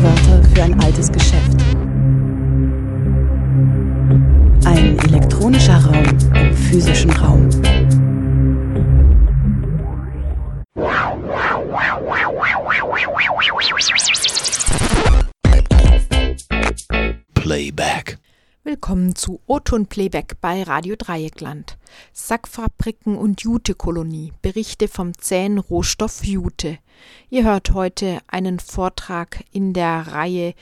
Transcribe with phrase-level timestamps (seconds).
[0.00, 1.51] Wörter für ein altes Geschäft.
[19.72, 21.78] Zu O-Ton Playback bei Radio Dreieckland.
[22.12, 24.34] Sackfabriken und Jutekolonie.
[24.42, 26.76] Berichte vom zähen Rohstoff Jute.
[27.30, 30.52] Ihr hört heute einen Vortrag in der Reihe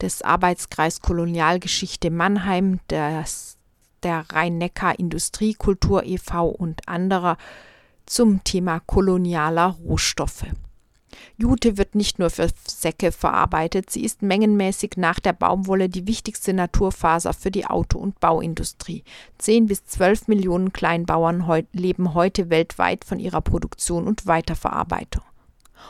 [0.00, 3.58] des Arbeitskreis Kolonialgeschichte Mannheim, des,
[4.04, 6.46] der Rhein-Neckar Industriekultur e.V.
[6.46, 7.38] und anderer
[8.06, 10.46] zum Thema kolonialer Rohstoffe.
[11.36, 16.52] Jute wird nicht nur für Säcke verarbeitet, sie ist mengenmäßig nach der Baumwolle die wichtigste
[16.52, 19.04] Naturfaser für die Auto- und Bauindustrie.
[19.38, 25.22] 10 bis 12 Millionen Kleinbauern heu leben heute weltweit von ihrer Produktion und Weiterverarbeitung.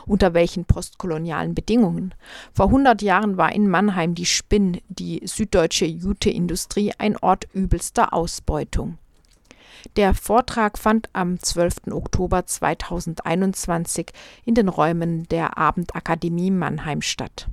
[0.05, 2.13] Unter welchen postkolonialen Bedingungen?
[2.53, 8.97] Vor 100 Jahren war in Mannheim die Spinn, die süddeutsche Jute-Industrie, ein Ort übelster Ausbeutung.
[9.95, 11.91] Der Vortrag fand am 12.
[11.91, 14.11] Oktober 2021
[14.45, 17.47] in den Räumen der Abendakademie Mannheim statt.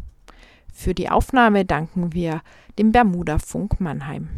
[0.72, 2.42] Für die Aufnahme danken wir
[2.78, 4.28] dem Bermuda-Funk Mannheim.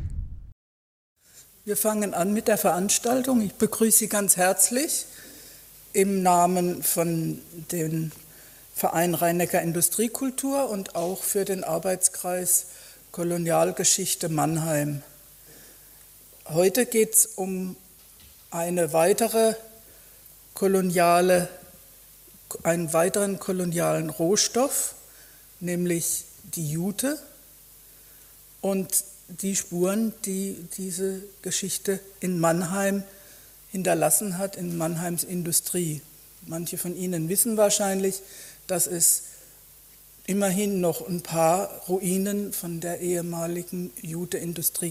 [1.64, 3.40] Wir fangen an mit der Veranstaltung.
[3.42, 5.06] Ich begrüße Sie ganz herzlich
[5.92, 7.40] im Namen von
[7.70, 8.10] dem
[8.74, 12.66] Verein Rhein-Neckar Industriekultur und auch für den Arbeitskreis
[13.12, 15.02] Kolonialgeschichte Mannheim.
[16.46, 17.76] Heute geht es um
[18.52, 19.54] eine weitere
[20.54, 21.48] koloniale,
[22.62, 24.94] einen weiteren kolonialen Rohstoff,
[25.60, 27.18] nämlich die Jute
[28.60, 33.02] und die Spuren, die diese Geschichte in Mannheim
[33.70, 36.02] hinterlassen hat, in Mannheims Industrie.
[36.42, 38.20] Manche von Ihnen wissen wahrscheinlich,
[38.66, 39.22] dass es
[40.26, 44.90] immerhin noch ein paar Ruinen von der ehemaligen Jute-Industrie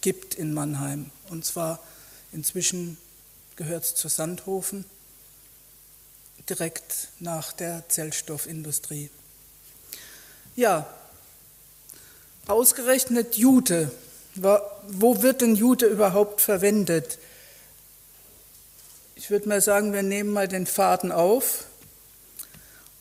[0.00, 1.10] gibt in Mannheim.
[1.28, 1.80] Und zwar
[2.32, 2.96] Inzwischen
[3.56, 4.84] gehört es zu Sandhofen,
[6.48, 9.10] direkt nach der Zellstoffindustrie.
[10.56, 10.86] Ja,
[12.46, 13.90] ausgerechnet Jute.
[14.34, 17.18] Wo wird denn Jute überhaupt verwendet?
[19.16, 21.64] Ich würde mal sagen, wir nehmen mal den Faden auf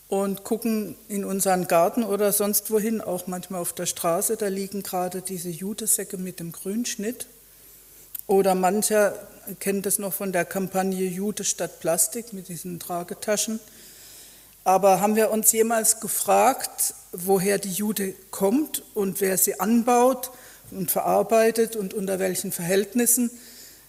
[0.10, 4.38] und gucken in unseren Garten oder sonst wohin, auch manchmal auf der Straße.
[4.38, 7.28] Da liegen gerade diese Jutesäcke mit dem Grünschnitt.
[8.30, 9.16] Oder mancher
[9.60, 13.60] kennt es noch von der Kampagne Jute statt Plastik mit diesen Tragetaschen.
[14.64, 20.30] Aber haben wir uns jemals gefragt, woher die Jute kommt und wer sie anbaut
[20.70, 23.32] und verarbeitet und unter welchen Verhältnissen?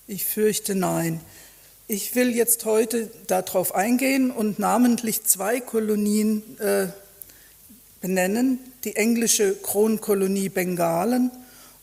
[0.06, 1.20] Ich fürchte nein.
[1.86, 6.86] Ich will jetzt heute darauf eingehen und namentlich zwei Kolonien äh,
[8.00, 8.58] benennen.
[8.84, 11.30] Die englische Kronkolonie Bengalen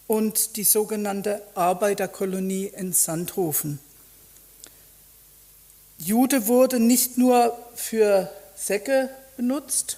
[0.07, 3.79] und die sogenannte Arbeiterkolonie in Sandhofen.
[5.99, 9.97] Jude wurde nicht nur für Säcke benutzt,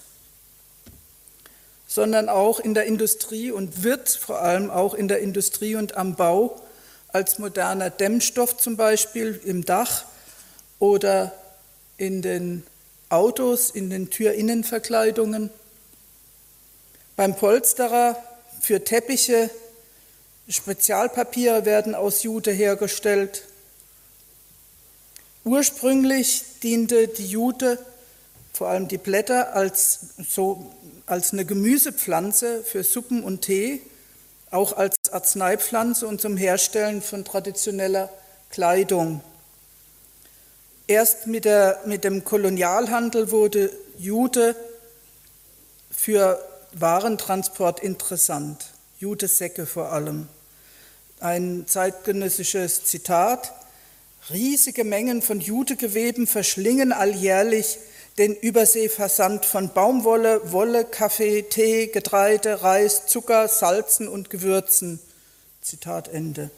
[1.88, 6.16] sondern auch in der Industrie und wird vor allem auch in der Industrie und am
[6.16, 6.62] Bau
[7.09, 10.06] als moderner Dämmstoff zum Beispiel im Dach
[10.78, 11.34] oder
[11.97, 12.64] in den
[13.09, 15.50] Autos, in den Türinnenverkleidungen,
[17.16, 18.16] beim Polsterer
[18.62, 19.50] für Teppiche,
[20.50, 23.44] Spezialpapiere werden aus Jute hergestellt.
[25.44, 27.78] Ursprünglich diente die Jute,
[28.52, 30.74] vor allem die Blätter, als, so,
[31.06, 33.82] als eine Gemüsepflanze für Suppen und Tee,
[34.50, 38.09] auch als Arzneipflanze und zum Herstellen von traditioneller
[38.50, 39.22] Kleidung.
[40.88, 44.56] Erst mit, der, mit dem Kolonialhandel wurde Jute
[45.92, 46.44] für
[46.74, 48.66] Warentransport interessant,
[48.98, 50.28] Jutesäcke vor allem
[51.19, 53.53] ein zeitgenössisches Zitat.
[54.29, 57.78] Riesige Mengen von Jutegeweben verschlingen alljährlich
[58.17, 64.99] den Überseeversand von Baumwolle, Wolle, Kaffee, Tee, Getreide, Reis, Zucker, Salzen und Gewürzen.
[65.61, 66.49] Zitat Ende.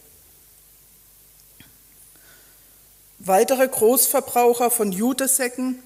[3.19, 5.83] Weitere Großverbraucher von Jutesäcken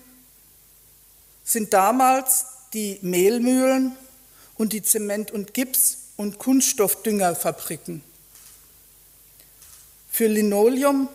[1.44, 3.98] sind damals die Mehlmühlen
[4.56, 8.02] und die Zement- und Gips- und Kunststoffdüngerfabriken.
[10.16, 11.10] Für Linoleum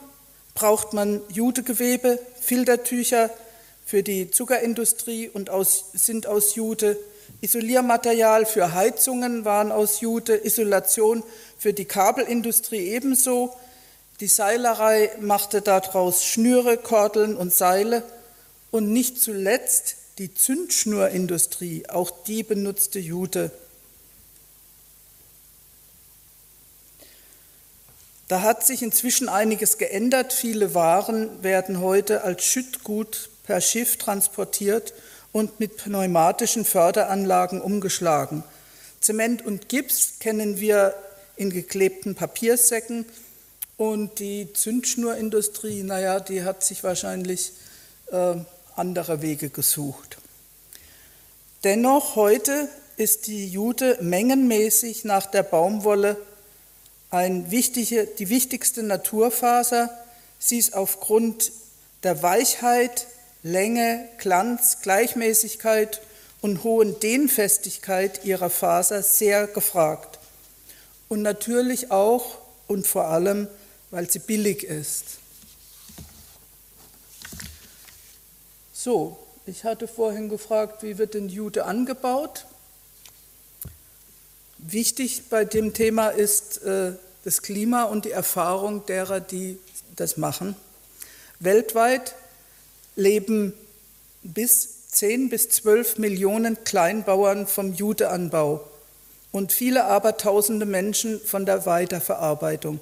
[0.52, 3.30] braucht man Jutegewebe, Filtertücher
[3.86, 6.98] für die Zuckerindustrie und aus, sind aus Jute,
[7.40, 11.22] Isoliermaterial für Heizungen waren aus Jute, Isolation
[11.56, 13.56] für die Kabelindustrie ebenso.
[14.20, 18.02] Die Seilerei machte daraus Schnüre, Kordeln und Seile
[18.70, 23.50] und nicht zuletzt die Zündschnurindustrie, auch die benutzte Jute.
[28.30, 30.32] Da hat sich inzwischen einiges geändert.
[30.32, 34.94] Viele Waren werden heute als Schüttgut per Schiff transportiert
[35.32, 38.44] und mit pneumatischen Förderanlagen umgeschlagen.
[39.00, 40.94] Zement und Gips kennen wir
[41.34, 43.04] in geklebten Papiersäcken
[43.76, 47.50] und die Zündschnurindustrie, naja, die hat sich wahrscheinlich
[48.12, 48.36] äh,
[48.76, 50.18] andere Wege gesucht.
[51.64, 56.16] Dennoch heute ist die Jute mengenmäßig nach der Baumwolle
[57.10, 59.90] ein wichtige, die wichtigste Naturfaser.
[60.38, 61.52] Sie ist aufgrund
[62.02, 63.06] der Weichheit,
[63.42, 66.00] Länge, Glanz, Gleichmäßigkeit
[66.40, 70.18] und hohen Dehnfestigkeit ihrer Faser sehr gefragt.
[71.08, 73.48] Und natürlich auch und vor allem,
[73.90, 75.18] weil sie billig ist.
[78.72, 82.46] So, ich hatte vorhin gefragt, wie wird denn Jute angebaut?
[84.62, 86.92] Wichtig bei dem Thema ist äh,
[87.24, 89.58] das Klima und die Erfahrung derer, die
[89.96, 90.54] das machen.
[91.38, 92.14] Weltweit
[92.94, 93.54] leben
[94.22, 98.68] bis 10 bis 12 Millionen Kleinbauern vom Juteanbau
[99.32, 102.80] und viele Abertausende Menschen von der Weiterverarbeitung,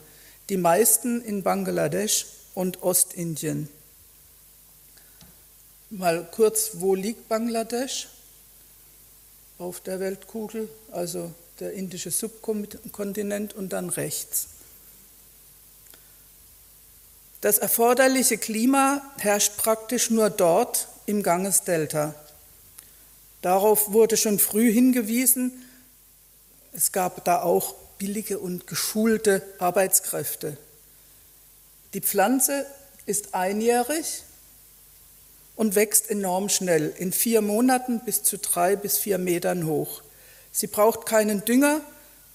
[0.49, 3.69] die meisten in Bangladesch und Ostindien.
[5.91, 8.09] Mal kurz, wo liegt Bangladesch
[9.59, 10.69] auf der Weltkugel?
[10.91, 14.49] Also der indische Subkontinent und dann rechts.
[17.41, 22.15] Das erforderliche Klima herrscht praktisch nur dort im Gangesdelta.
[23.43, 25.65] Darauf wurde schon früh hingewiesen.
[26.73, 30.57] Es gab da auch billige und geschulte Arbeitskräfte.
[31.95, 32.67] Die Pflanze
[33.07, 34.25] ist einjährig
[35.57, 40.03] und wächst enorm schnell, in vier Monaten bis zu drei bis vier Metern hoch.
[40.59, 41.81] Sie braucht keinen Dünger,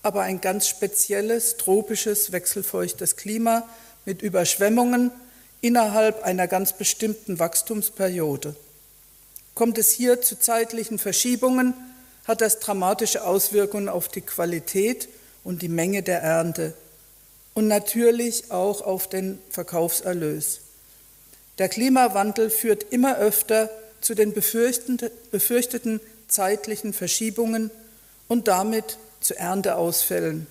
[0.01, 3.67] aber ein ganz spezielles, tropisches, wechselfeuchtes Klima
[4.05, 5.11] mit Überschwemmungen
[5.59, 8.55] innerhalb einer ganz bestimmten Wachstumsperiode.
[9.55, 11.73] Kommt es hier zu zeitlichen Verschiebungen,
[12.23, 15.09] hat das dramatische Auswirkungen auf die Qualität
[15.43, 16.73] und die Menge der Ernte
[17.53, 20.61] und natürlich auch auf den Verkaufserlös.
[21.57, 25.99] Der Klimawandel führt immer öfter zu den befürchteten
[26.29, 27.69] zeitlichen Verschiebungen
[28.33, 30.47] und damit zu Ernteausfällen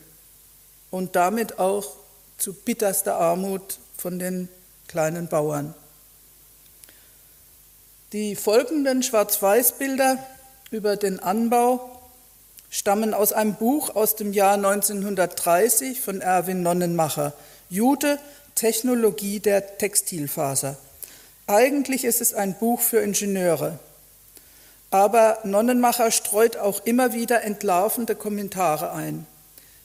[0.92, 1.96] und damit auch
[2.38, 4.48] zu bitterster Armut von den
[4.86, 5.74] kleinen Bauern.
[8.12, 10.16] Die folgenden Schwarz-Weiß-Bilder
[10.70, 11.90] über den Anbau
[12.70, 17.32] stammen aus einem Buch aus dem Jahr 1930 von Erwin Nonnenmacher,
[17.68, 18.20] Jude,
[18.54, 20.76] Technologie der Textilfaser.
[21.48, 23.80] Eigentlich ist es ein Buch für Ingenieure.
[24.92, 29.26] Aber Nonnenmacher streut auch immer wieder entlarvende Kommentare ein.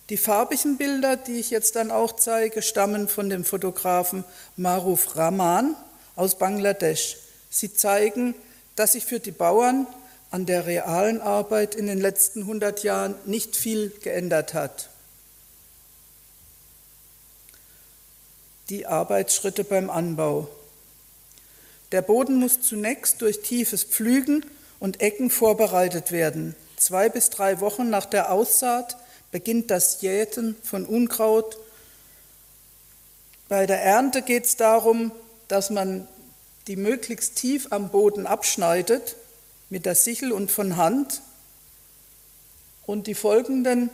[0.09, 4.25] Die farbigen Bilder, die ich jetzt dann auch zeige, stammen von dem Fotografen
[4.57, 5.77] Maruf Rahman
[6.17, 7.15] aus Bangladesch.
[7.49, 8.35] Sie zeigen,
[8.75, 9.87] dass sich für die Bauern
[10.29, 14.89] an der realen Arbeit in den letzten 100 Jahren nicht viel geändert hat.
[18.67, 20.49] Die Arbeitsschritte beim Anbau.
[21.93, 24.45] Der Boden muss zunächst durch tiefes Pflügen
[24.79, 26.55] und Ecken vorbereitet werden.
[26.77, 28.97] Zwei bis drei Wochen nach der Aussaat
[29.31, 31.57] beginnt das Jäten von Unkraut.
[33.49, 35.11] Bei der Ernte geht es darum,
[35.47, 36.07] dass man
[36.67, 39.15] die möglichst tief am Boden abschneidet
[39.69, 41.21] mit der Sichel und von Hand.
[42.85, 43.89] Und die folgenden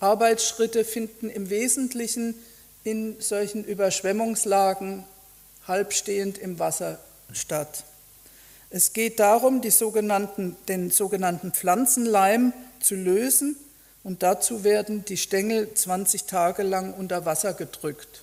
[0.00, 2.34] Arbeitsschritte finden im Wesentlichen
[2.84, 5.04] in solchen Überschwemmungslagen
[5.66, 6.98] halbstehend im Wasser
[7.32, 7.84] statt.
[8.74, 13.54] Es geht darum, sogenannten, den sogenannten Pflanzenleim zu lösen
[14.02, 18.22] und dazu werden die Stängel 20 Tage lang unter Wasser gedrückt.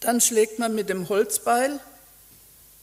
[0.00, 1.78] Dann schlägt man mit dem Holzbeil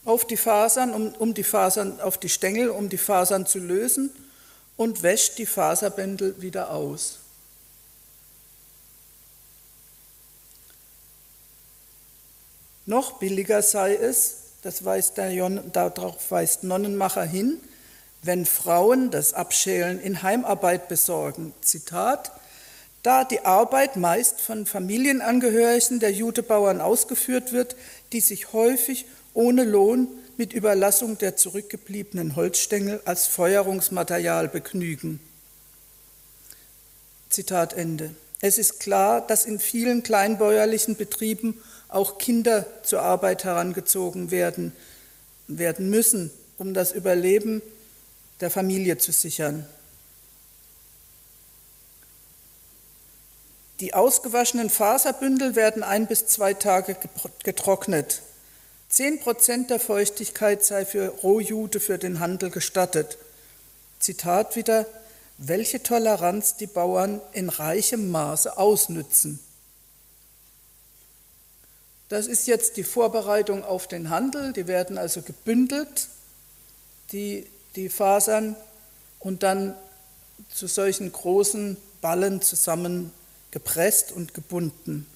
[0.06, 4.08] auf die Fasern, um, um die Fasern, auf die Stängel, um die Fasern zu lösen
[4.78, 7.19] und wäscht die Faserbändel wieder aus.
[12.90, 15.30] Noch billiger sei es, das weist der,
[15.72, 17.60] darauf weist Nonnenmacher hin,
[18.24, 21.54] wenn Frauen das Abschälen in Heimarbeit besorgen.
[21.60, 22.32] Zitat,
[23.04, 27.76] da die Arbeit meist von Familienangehörigen der Judebauern ausgeführt wird,
[28.10, 35.20] die sich häufig ohne Lohn mit Überlassung der zurückgebliebenen Holzstängel als Feuerungsmaterial begnügen.
[37.28, 38.10] Zitat Ende.
[38.40, 44.72] Es ist klar, dass in vielen kleinbäuerlichen Betrieben auch Kinder zur Arbeit herangezogen werden.
[45.48, 47.62] werden müssen, um das Überleben
[48.40, 49.66] der Familie zu sichern.
[53.80, 56.96] Die ausgewaschenen Faserbündel werden ein bis zwei Tage
[57.42, 58.20] getrocknet.
[58.90, 63.16] Zehn Prozent der Feuchtigkeit sei für Rohjute für den Handel gestattet.
[63.98, 64.86] Zitat wieder,
[65.38, 69.40] welche Toleranz die Bauern in reichem Maße ausnützen.
[72.10, 74.52] Das ist jetzt die Vorbereitung auf den Handel.
[74.52, 76.08] Die werden also gebündelt,
[77.12, 78.56] die, die Fasern,
[79.20, 79.74] und dann
[80.52, 83.12] zu solchen großen Ballen zusammen
[83.50, 85.06] gepresst und gebunden.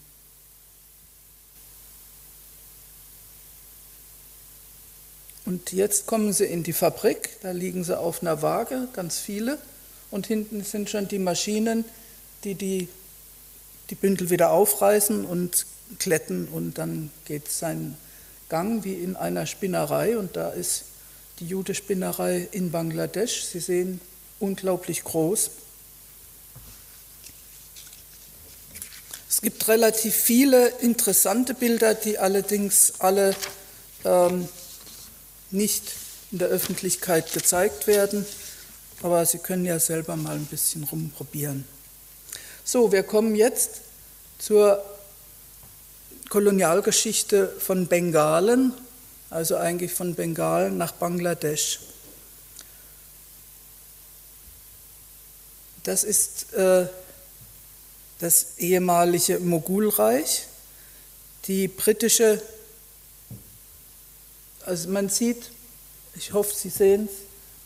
[5.46, 9.58] Und jetzt kommen sie in die Fabrik, da liegen sie auf einer Waage, ganz viele,
[10.10, 11.84] und hinten sind schon die Maschinen,
[12.44, 12.88] die die,
[13.90, 15.66] die Bündel wieder aufreißen und
[15.98, 17.96] kletten und dann geht sein
[18.48, 20.84] Gang wie in einer Spinnerei und da ist
[21.40, 23.44] die Jude-Spinnerei in Bangladesch.
[23.44, 24.00] Sie sehen
[24.38, 25.50] unglaublich groß.
[29.28, 33.34] Es gibt relativ viele interessante Bilder, die allerdings alle
[34.04, 34.48] ähm,
[35.50, 35.92] nicht
[36.30, 38.24] in der Öffentlichkeit gezeigt werden,
[39.02, 41.64] aber Sie können ja selber mal ein bisschen rumprobieren.
[42.64, 43.80] So, wir kommen jetzt
[44.38, 44.82] zur
[46.34, 48.72] Kolonialgeschichte von Bengalen,
[49.30, 51.78] also eigentlich von Bengalen nach Bangladesch.
[55.84, 56.88] Das ist äh,
[58.18, 60.48] das ehemalige Mogulreich,
[61.44, 62.42] die britische,
[64.66, 65.52] also man sieht,
[66.16, 67.16] ich hoffe, Sie sehen es,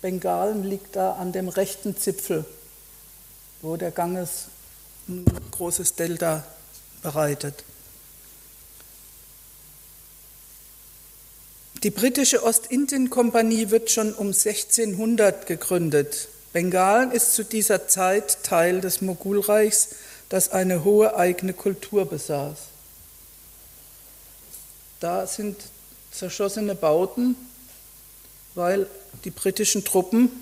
[0.03, 2.45] Bengalen liegt da an dem rechten Zipfel,
[3.63, 4.49] wo der Ganges
[5.09, 6.45] ein großes Delta
[7.01, 7.65] bereitet.
[11.85, 16.29] Die britische Ostindien-Kompanie wird schon um 1600 gegründet.
[16.53, 19.91] Bengalen ist zu dieser Zeit Teil des Mogulreichs
[20.29, 22.59] das eine hohe eigene Kultur besaß.
[24.99, 25.57] Da sind
[26.11, 27.37] zerschossene Bauten,
[28.57, 28.89] weil
[29.25, 30.33] die britischen Truppen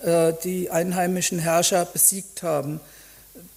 [0.00, 2.80] die einheimischen Herrscher besiegt haben.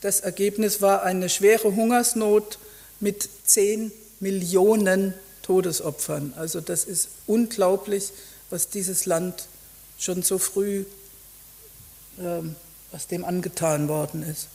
[0.01, 2.57] Das Ergebnis war eine schwere Hungersnot
[2.99, 6.33] mit 10 Millionen Todesopfern.
[6.37, 8.11] Also das ist unglaublich,
[8.49, 9.47] was dieses Land
[9.97, 10.85] schon so früh,
[12.19, 12.55] ähm,
[12.91, 14.47] was dem angetan worden ist.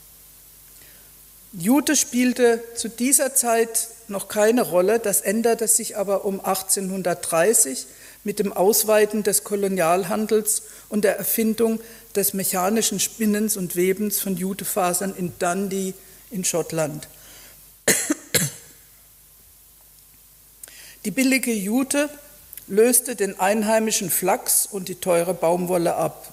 [1.52, 7.86] Jute spielte zu dieser Zeit noch keine Rolle, das änderte sich aber um 1830
[8.24, 11.80] mit dem Ausweiten des Kolonialhandels und der Erfindung
[12.14, 15.94] des mechanischen Spinnens und Webens von Jutefasern in Dundee
[16.30, 17.08] in Schottland.
[21.04, 22.08] Die billige Jute
[22.66, 26.32] löste den einheimischen Flachs und die teure Baumwolle ab,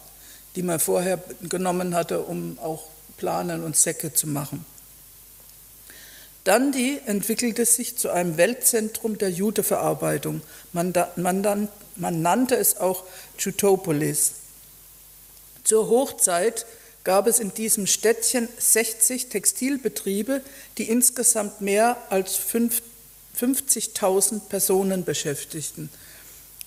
[0.56, 4.66] die man vorher genommen hatte, um auch Planen und Säcke zu machen.
[6.44, 10.42] Dundee entwickelte sich zu einem Weltzentrum der Juteverarbeitung.
[10.74, 13.04] Man, man, man nannte es auch
[13.38, 14.34] Jutopolis.
[15.64, 16.66] Zur Hochzeit
[17.04, 20.42] gab es in diesem Städtchen 60 Textilbetriebe,
[20.78, 22.94] die insgesamt mehr als 50
[23.40, 25.90] 50.000 Personen beschäftigten.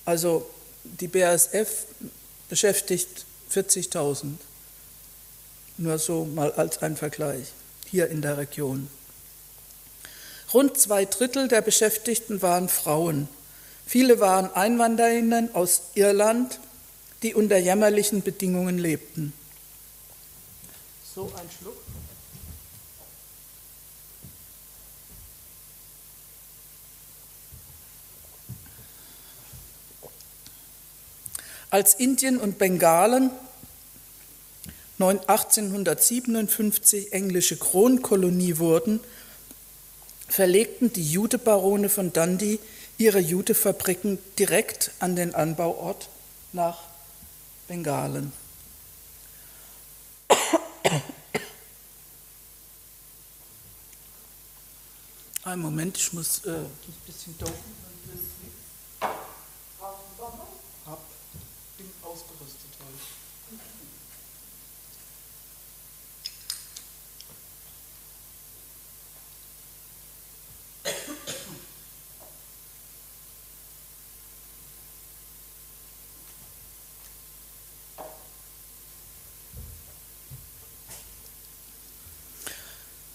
[0.05, 0.49] Also
[0.83, 1.85] die BASF
[2.49, 4.33] beschäftigt 40.000.
[5.77, 7.47] Nur so mal als ein Vergleich
[7.85, 8.89] hier in der Region.
[10.53, 13.27] Rund zwei Drittel der Beschäftigten waren Frauen.
[13.85, 16.59] Viele waren Einwanderinnen aus Irland,
[17.23, 19.33] die unter jämmerlichen Bedingungen lebten.
[21.15, 21.77] So ein Schluck.
[31.69, 33.29] Als Indien und Bengalen
[34.99, 38.99] 1857 englische Kronkolonie wurden,
[40.27, 42.59] verlegten die Jutebarone von Dundee
[42.97, 46.09] ihre Jutefabriken direkt an den Anbauort
[46.53, 46.86] nach
[47.67, 48.31] Bengalen.
[55.43, 56.69] Ein Moment, ich muss äh, ein
[57.05, 57.86] bisschen dopen.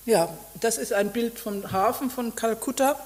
[0.04, 2.98] Ja, das ist ein Bild vom Hafen von Kalkutta.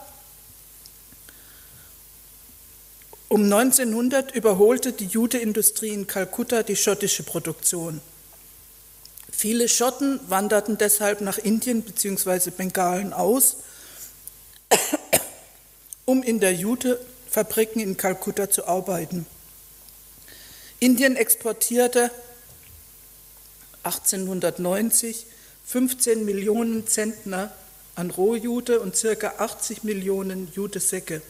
[3.29, 8.01] Um 1900 überholte die Juteindustrie in Kalkutta die schottische Produktion.
[9.31, 12.51] Viele Schotten wanderten deshalb nach Indien bzw.
[12.51, 13.57] Bengalen aus,
[16.07, 19.27] um in der Jutefabriken in Kalkutta zu arbeiten.
[20.79, 22.11] Indien exportierte
[23.83, 25.27] 1890
[25.67, 27.53] 15 Millionen Zentner
[27.97, 29.35] an Rohjute und ca.
[29.39, 31.23] 80 Millionen Jutesäcke.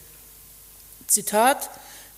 [1.07, 1.69] Zitat,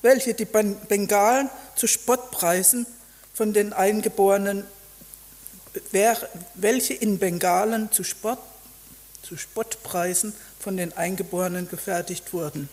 [0.02, 2.86] welche die Bengalen zu Spottpreisen
[3.34, 4.66] von den Eingeborenen,
[6.56, 8.40] welche in Bengalen zu, Spott,
[9.22, 12.68] zu Spottpreisen von den Eingeborenen gefertigt wurden.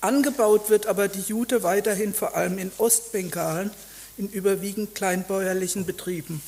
[0.00, 3.70] Angebaut wird aber die Jute weiterhin vor allem in Ostbengalen
[4.16, 6.40] in überwiegend kleinbäuerlichen Betrieben.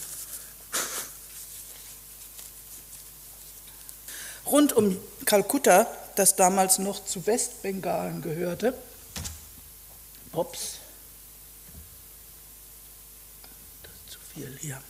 [4.50, 8.75] Rund um Kalkutta, das damals noch zu Westbengalen gehörte,
[10.33, 10.78] ups,
[13.83, 14.80] das ist zu viel hier,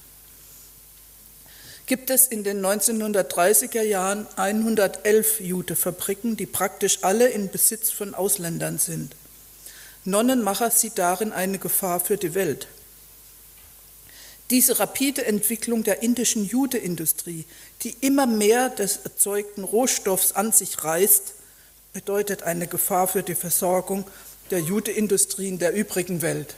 [1.87, 8.79] gibt es in den 1930er Jahren 111 Jutefabriken, die praktisch alle in Besitz von Ausländern
[8.79, 9.15] sind.
[10.05, 12.69] Nonnenmacher sieht darin eine Gefahr für die Welt.
[14.51, 17.45] Diese rapide Entwicklung der indischen Juteindustrie,
[17.83, 21.35] die immer mehr des erzeugten Rohstoffs an sich reißt,
[21.93, 24.05] bedeutet eine Gefahr für die Versorgung
[24.51, 26.57] der Juteindustrien der übrigen Welt.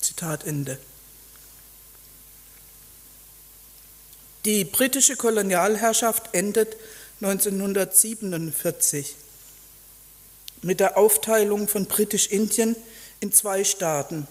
[0.00, 0.78] Zitat Ende.
[4.46, 6.76] Die britische Kolonialherrschaft endet
[7.20, 9.16] 1947
[10.62, 12.76] mit der Aufteilung von Britisch-Indien
[13.20, 14.28] in zwei Staaten,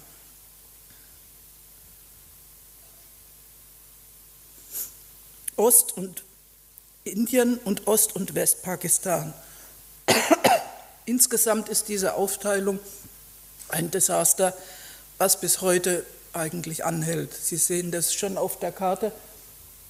[5.58, 6.24] Ost- und
[7.04, 9.34] Indien und Ost- und Westpakistan.
[11.06, 12.80] Insgesamt ist diese Aufteilung
[13.70, 14.56] ein Desaster,
[15.18, 17.34] was bis heute eigentlich anhält.
[17.34, 19.12] Sie sehen das schon auf der Karte,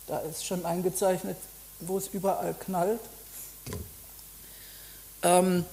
[0.07, 1.37] da ist schon eingezeichnet,
[1.79, 2.99] wo es überall knallt.
[5.23, 5.65] Ähm,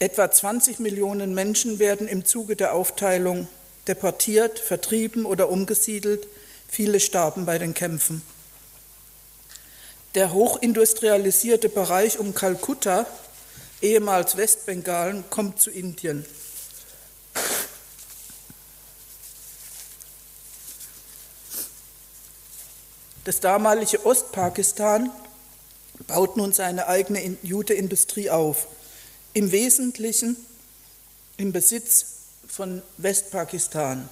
[0.00, 3.46] etwa 20 Millionen Menschen werden im Zuge der Aufteilung
[3.86, 6.26] deportiert, vertrieben oder umgesiedelt
[6.68, 8.22] Viele starben bei den Kämpfen.
[10.14, 13.06] Der hochindustrialisierte Bereich um Kalkutta,
[13.80, 16.24] ehemals Westbengalen, kommt zu Indien.
[23.24, 25.10] Das damalige Ostpakistan
[26.06, 28.68] baut nun seine eigene Juteindustrie auf,
[29.34, 30.36] im Wesentlichen
[31.36, 32.06] im Besitz
[32.48, 34.08] von Westpakistan.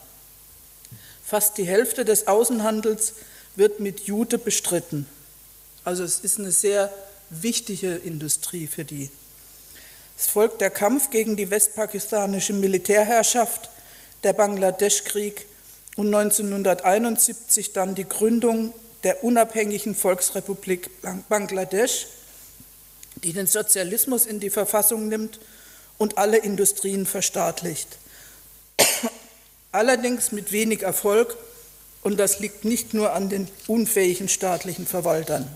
[1.27, 3.15] Fast die Hälfte des Außenhandels
[3.57, 5.09] wird mit Jute bestritten.
[5.83, 6.93] Also es ist eine sehr
[7.31, 9.11] wichtige Industrie für die.
[10.17, 13.71] Es folgt der Kampf gegen die westpakistanische Militärherrschaft,
[14.23, 15.47] der Bangladesch-Krieg
[15.97, 20.91] und 1971 dann die Gründung der unabhängigen Volksrepublik
[21.29, 22.07] Bangladesch,
[23.25, 25.41] die den Sozialismus in die Verfassung nimmt
[25.99, 27.99] und alle Industrien verstaatlicht
[29.77, 31.37] allerdings mit wenig Erfolg,
[32.03, 35.49] und das liegt nicht nur an den unfähigen staatlichen Verwaltern.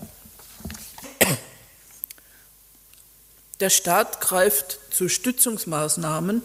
[3.61, 6.41] Der Staat greift zu Stützungsmaßnahmen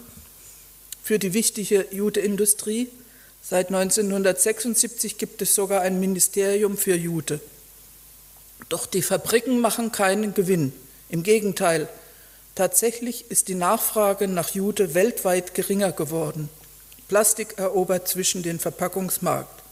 [1.03, 2.89] für die wichtige Juteindustrie.
[3.43, 7.41] Seit 1976 gibt es sogar ein Ministerium für Jute.
[8.69, 10.73] Doch die Fabriken machen keinen Gewinn.
[11.09, 11.89] Im Gegenteil,
[12.55, 16.49] tatsächlich ist die Nachfrage nach Jute weltweit geringer geworden.
[17.09, 19.63] Plastik erobert zwischen den Verpackungsmarkt.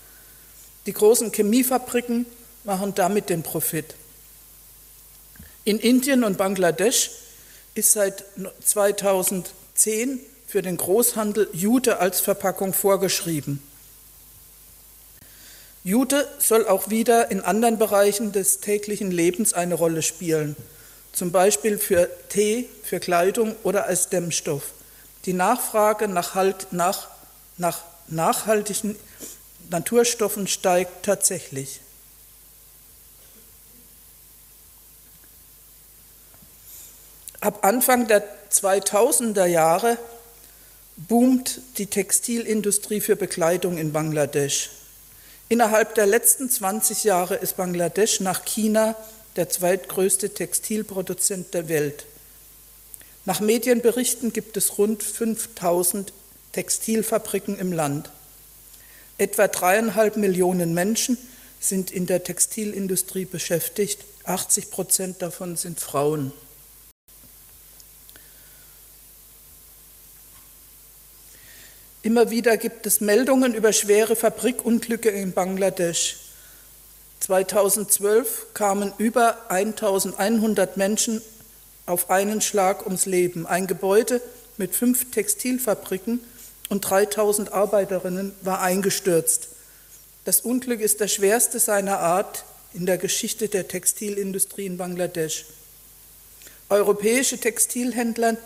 [0.87, 2.27] Die großen Chemiefabriken
[2.64, 3.94] machen damit den Profit.
[5.64, 7.11] In Indien und Bangladesch
[7.75, 8.25] ist seit
[8.62, 13.62] 2010 für den Großhandel Jute als Verpackung vorgeschrieben.
[15.83, 20.57] Jute soll auch wieder in anderen Bereichen des täglichen Lebens eine Rolle spielen,
[21.12, 24.62] zum Beispiel für Tee, für Kleidung oder als Dämmstoff.
[25.27, 27.09] Die Nachfrage nach, halt, nach
[27.56, 28.96] nach nachhaltigen
[29.70, 31.80] Naturstoffen steigt tatsächlich.
[37.40, 39.98] Ab Anfang der 2000er Jahre
[40.96, 44.70] boomt die Textilindustrie für Bekleidung in Bangladesch.
[45.48, 48.96] Innerhalb der letzten 20 Jahre ist Bangladesch nach China
[49.36, 52.06] der zweitgrößte Textilproduzent der Welt.
[53.26, 56.12] Nach Medienberichten gibt es rund 5000
[56.54, 58.10] Textilfabriken im Land.
[59.18, 61.18] Etwa dreieinhalb Millionen Menschen
[61.60, 66.32] sind in der Textilindustrie beschäftigt, 80 Prozent davon sind Frauen.
[72.02, 76.18] Immer wieder gibt es Meldungen über schwere Fabrikunglücke in Bangladesch.
[77.20, 81.22] 2012 kamen über 1100 Menschen
[81.86, 83.46] auf einen Schlag ums Leben.
[83.46, 84.20] Ein Gebäude
[84.58, 86.20] mit fünf Textilfabriken
[86.68, 89.48] und 3000 Arbeiterinnen war eingestürzt.
[90.24, 95.44] Das Unglück ist das schwerste seiner Art in der Geschichte der Textilindustrie in Bangladesch.
[96.68, 98.37] Europäische Textilhändler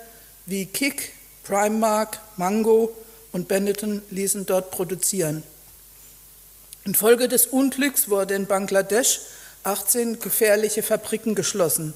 [0.46, 1.12] wie Kik,
[1.44, 2.94] Primark, Mango
[3.32, 5.42] und Benetton ließen dort produzieren.
[6.84, 9.20] Infolge des Unglücks wurde in Bangladesch
[9.62, 11.94] 18 gefährliche Fabriken geschlossen.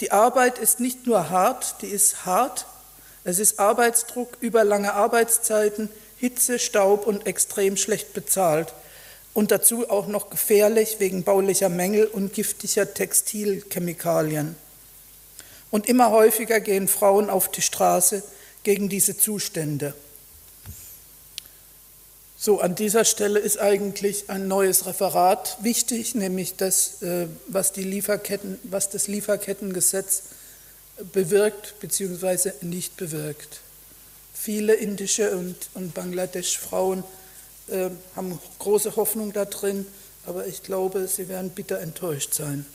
[0.00, 2.66] Die Arbeit ist nicht nur hart, die ist hart.
[3.24, 8.72] Es ist Arbeitsdruck, überlange Arbeitszeiten, Hitze, Staub und extrem schlecht bezahlt.
[9.34, 14.56] Und dazu auch noch gefährlich wegen baulicher Mängel und giftiger Textilchemikalien.
[15.70, 18.22] Und immer häufiger gehen Frauen auf die Straße
[18.62, 19.94] gegen diese Zustände.
[22.36, 27.84] So, an dieser Stelle ist eigentlich ein neues Referat wichtig, nämlich das, äh, was, die
[27.84, 30.24] Lieferketten, was das Lieferkettengesetz
[31.04, 32.52] bewirkt bzw.
[32.60, 33.60] nicht bewirkt.
[34.34, 37.04] Viele indische und, und Bangladesch-Frauen
[37.68, 39.86] äh, haben große Hoffnung da drin,
[40.26, 42.66] aber ich glaube, sie werden bitter enttäuscht sein.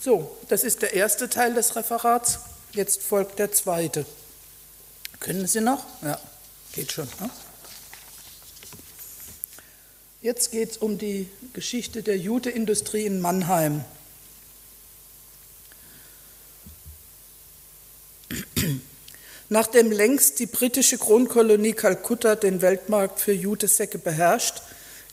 [0.00, 2.38] So, das ist der erste Teil des Referats.
[2.72, 4.06] Jetzt folgt der zweite.
[5.18, 5.84] Können Sie noch?
[6.02, 6.20] Ja,
[6.72, 7.08] geht schon.
[7.20, 7.30] Ne?
[10.22, 13.84] Jetzt geht es um die Geschichte der Juteindustrie in Mannheim.
[19.50, 24.62] Nachdem längst die britische Kronkolonie Kalkutta den Weltmarkt für Jutesäcke beherrscht,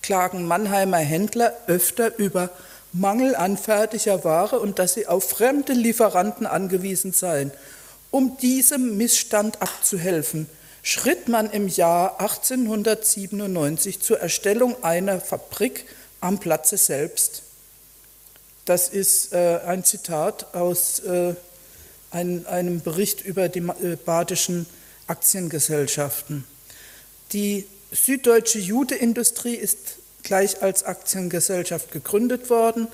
[0.02, 2.50] klagen Mannheimer Händler öfter über
[2.94, 7.52] Mangel an fertiger Ware und dass sie auf fremde Lieferanten angewiesen seien.
[8.10, 10.48] Um diesem Missstand abzuhelfen,
[10.84, 15.86] schritt man im Jahr 1897 zur Erstellung einer Fabrik
[16.20, 17.42] am Platze selbst.
[18.66, 21.36] Das ist äh, ein Zitat aus äh,
[22.12, 24.66] ein, einem Bericht über die äh, badischen
[25.08, 26.46] Aktiengesellschaften.
[27.32, 32.88] Die süddeutsche Judeindustrie ist gleich als Aktiengesellschaft gegründet worden,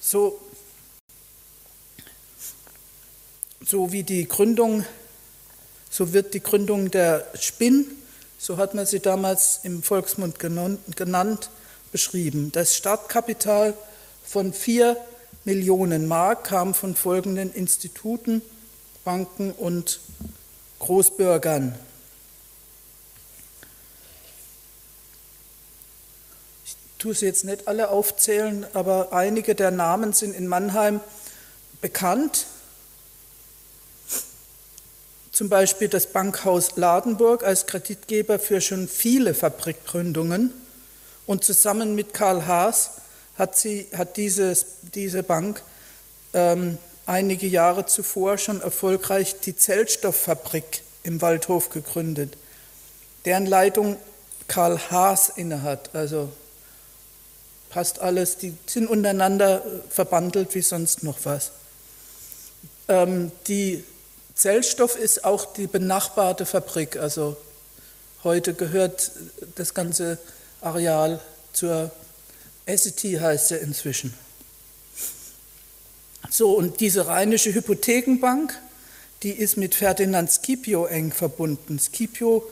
[0.00, 0.40] so,
[3.64, 4.84] so wie die Gründung,
[5.90, 7.86] so wird die Gründung der Spinn,
[8.38, 11.50] so hat man sie damals im Volksmund genannt,
[11.92, 12.52] beschrieben.
[12.52, 13.74] Das Startkapital
[14.24, 14.96] von vier
[15.44, 18.42] Millionen Mark kam von folgenden Instituten,
[19.04, 20.00] Banken und
[20.80, 21.74] Großbürgern.
[27.06, 31.00] tue sie jetzt nicht alle aufzählen, aber einige der Namen sind in Mannheim
[31.80, 32.46] bekannt.
[35.36, 40.50] Zum Beispiel das Bankhaus Ladenburg als Kreditgeber für schon viele Fabrikgründungen.
[41.26, 42.92] Und zusammen mit Karl Haas
[43.36, 45.62] hat, sie, hat dieses, diese Bank
[46.32, 52.38] ähm, einige Jahre zuvor schon erfolgreich die Zellstofffabrik im Waldhof gegründet,
[53.26, 53.98] deren Leitung
[54.48, 56.30] Karl Haas innehat, also
[57.68, 61.50] passt alles, die sind untereinander verbandelt wie sonst noch was.
[62.88, 63.84] Ähm, die
[64.36, 67.38] Zellstoff ist auch die benachbarte Fabrik, also
[68.22, 69.10] heute gehört
[69.54, 70.18] das ganze
[70.60, 71.20] Areal
[71.54, 71.90] zur
[72.66, 74.12] SET heißt er inzwischen.
[76.28, 78.52] So, und diese rheinische Hypothekenbank,
[79.22, 81.78] die ist mit Ferdinand Scipio eng verbunden.
[81.78, 82.46] Scipio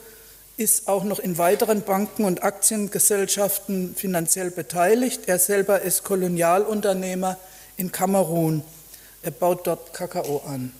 [0.57, 5.27] ist auch noch in weiteren Banken und Aktiengesellschaften finanziell beteiligt.
[5.27, 7.37] Er selber ist Kolonialunternehmer
[7.77, 8.63] in Kamerun.
[9.21, 10.71] Er baut dort Kakao an.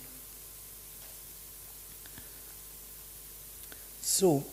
[4.05, 4.43] So.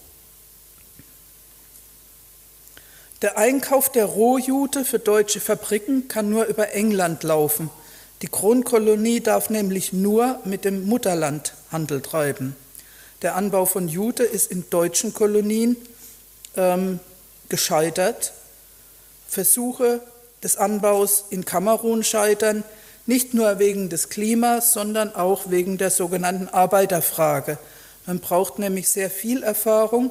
[3.21, 7.71] Der Einkauf der Rohjute für deutsche Fabriken kann nur über England laufen.
[8.23, 12.57] Die Kronkolonie darf nämlich nur mit dem Mutterland Handel treiben.
[13.21, 15.77] Der Anbau von Jute ist in deutschen Kolonien
[16.57, 16.99] ähm,
[17.51, 18.33] gescheitert.
[19.29, 20.01] Versuche
[20.43, 22.65] des Anbaus in Kamerun scheitern,
[23.05, 27.59] nicht nur wegen des Klimas, sondern auch wegen der sogenannten Arbeiterfrage.
[28.07, 30.11] Man braucht nämlich sehr viel Erfahrung,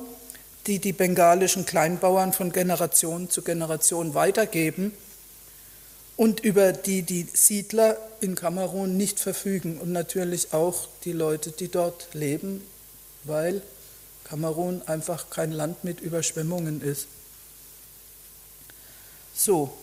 [0.67, 4.93] die die bengalischen Kleinbauern von Generation zu Generation weitergeben.
[6.21, 11.67] und über die die Siedler in Kamerun nicht verfügen und natürlich auch die Leute, die
[11.67, 12.61] dort leben,
[13.23, 13.63] weil
[14.25, 17.07] Kamerun einfach kein Land mit Überschwemmungen ist.
[19.33, 19.73] So.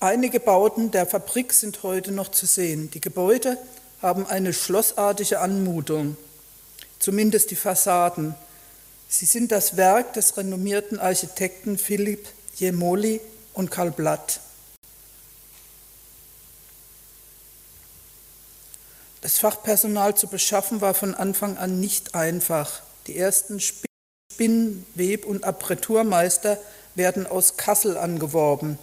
[0.00, 2.90] Einige Bauten der Fabrik sind heute noch zu sehen.
[2.90, 3.56] Die Gebäude
[4.04, 6.18] haben eine schlossartige Anmutung,
[6.98, 8.34] zumindest die Fassaden.
[9.08, 13.22] Sie sind das Werk des renommierten Architekten Philipp Jemoli
[13.54, 14.40] und Karl Blatt.
[19.22, 22.82] Das Fachpersonal zu beschaffen war von Anfang an nicht einfach.
[23.06, 26.58] Die ersten Spinn-, Web- und Appreturmeister
[26.94, 28.78] werden aus Kassel angeworben.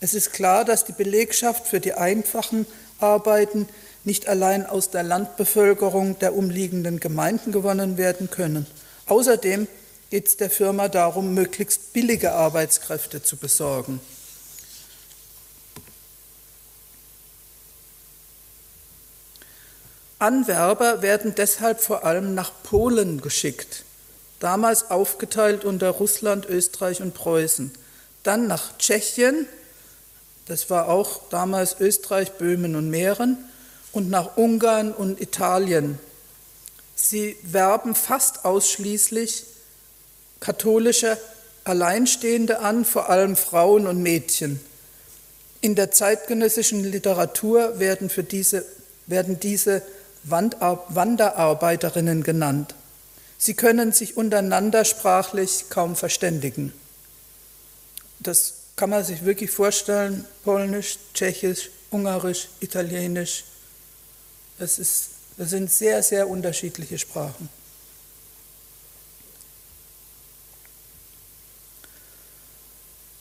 [0.00, 2.64] Es ist klar, dass die Belegschaft für die einfachen
[3.00, 3.68] Arbeiten
[4.04, 8.66] nicht allein aus der Landbevölkerung der umliegenden Gemeinden gewonnen werden können.
[9.06, 9.68] Außerdem
[10.10, 14.00] geht es der Firma darum, möglichst billige Arbeitskräfte zu besorgen.
[20.18, 23.84] Anwerber werden deshalb vor allem nach Polen geschickt,
[24.38, 27.72] damals aufgeteilt unter Russland, Österreich und Preußen,
[28.22, 29.46] dann nach Tschechien,
[30.46, 33.36] das war auch damals Österreich, Böhmen und Mähren,
[33.92, 35.98] und nach Ungarn und Italien.
[36.94, 39.44] Sie werben fast ausschließlich
[40.40, 41.16] katholische
[41.64, 44.60] Alleinstehende an, vor allem Frauen und Mädchen.
[45.60, 48.64] In der zeitgenössischen Literatur werden, für diese,
[49.06, 49.82] werden diese
[50.24, 52.74] Wanderarbeiterinnen genannt.
[53.38, 56.72] Sie können sich untereinander sprachlich kaum verständigen.
[58.20, 63.44] Das kann man sich wirklich vorstellen, Polnisch, Tschechisch, Ungarisch, Italienisch.
[64.62, 67.48] Das, ist, das sind sehr, sehr unterschiedliche Sprachen.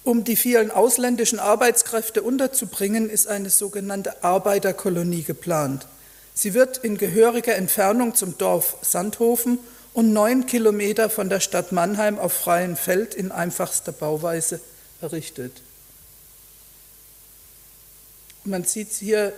[0.04, 5.88] Um die vielen ausländischen Arbeitskräfte unterzubringen, ist eine sogenannte Arbeiterkolonie geplant.
[6.36, 9.58] Sie wird in gehöriger Entfernung zum Dorf Sandhofen
[9.94, 14.62] und neun Kilometer von der Stadt Mannheim auf freiem Feld in einfachster Bauweise
[15.02, 15.64] errichtet.
[18.44, 19.34] Man sieht hier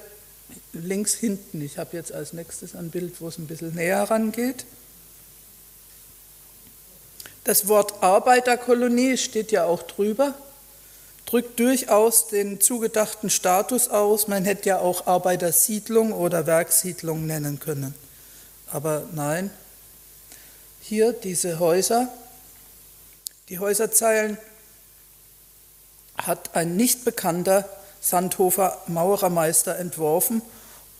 [0.73, 1.61] links hinten.
[1.61, 4.65] Ich habe jetzt als nächstes ein Bild, wo es ein bisschen näher rangeht.
[7.43, 10.35] Das Wort Arbeiterkolonie steht ja auch drüber
[11.33, 14.27] drückt durchaus den zugedachten Status aus.
[14.27, 17.95] Man hätte ja auch Arbeitersiedlung oder Werksiedlung nennen können.
[18.71, 19.49] Aber nein,
[20.79, 22.07] hier diese Häuser,
[23.49, 24.37] die Häuserzeilen
[26.17, 27.67] hat ein nicht bekannter
[28.03, 30.41] Sandhofer Maurermeister entworfen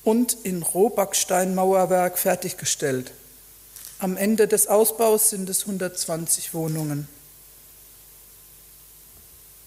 [0.06, 3.12] und in Rohbacksteinmauerwerk fertiggestellt.
[4.00, 7.10] Am Ende des Ausbaus sind es 120 Wohnungen.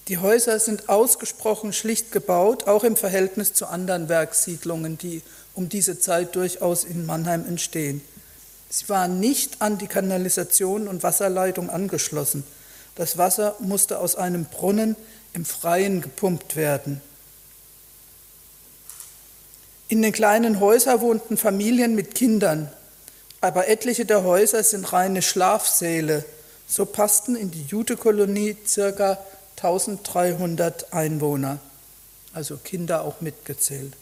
[0.09, 5.21] Die Häuser sind ausgesprochen schlicht gebaut, auch im Verhältnis zu anderen Werksiedlungen, die
[5.55, 8.01] um diese Zeit durchaus in Mannheim entstehen.
[8.71, 12.45] Sie waren nicht an die Kanalisation und Wasserleitung angeschlossen.
[12.95, 14.97] Das Wasser musste aus einem Brunnen
[15.35, 17.03] im Freien gepumpt werden.
[19.89, 22.71] In den kleinen Häusern wohnten Familien mit Kindern,
[23.41, 26.25] aber etliche der Häuser sind reine Schlafsäle.
[26.67, 29.19] So passten in die Jutekolonie circa
[29.57, 31.59] 1300 Einwohner,
[32.33, 33.93] also Kinder auch mitgezählt.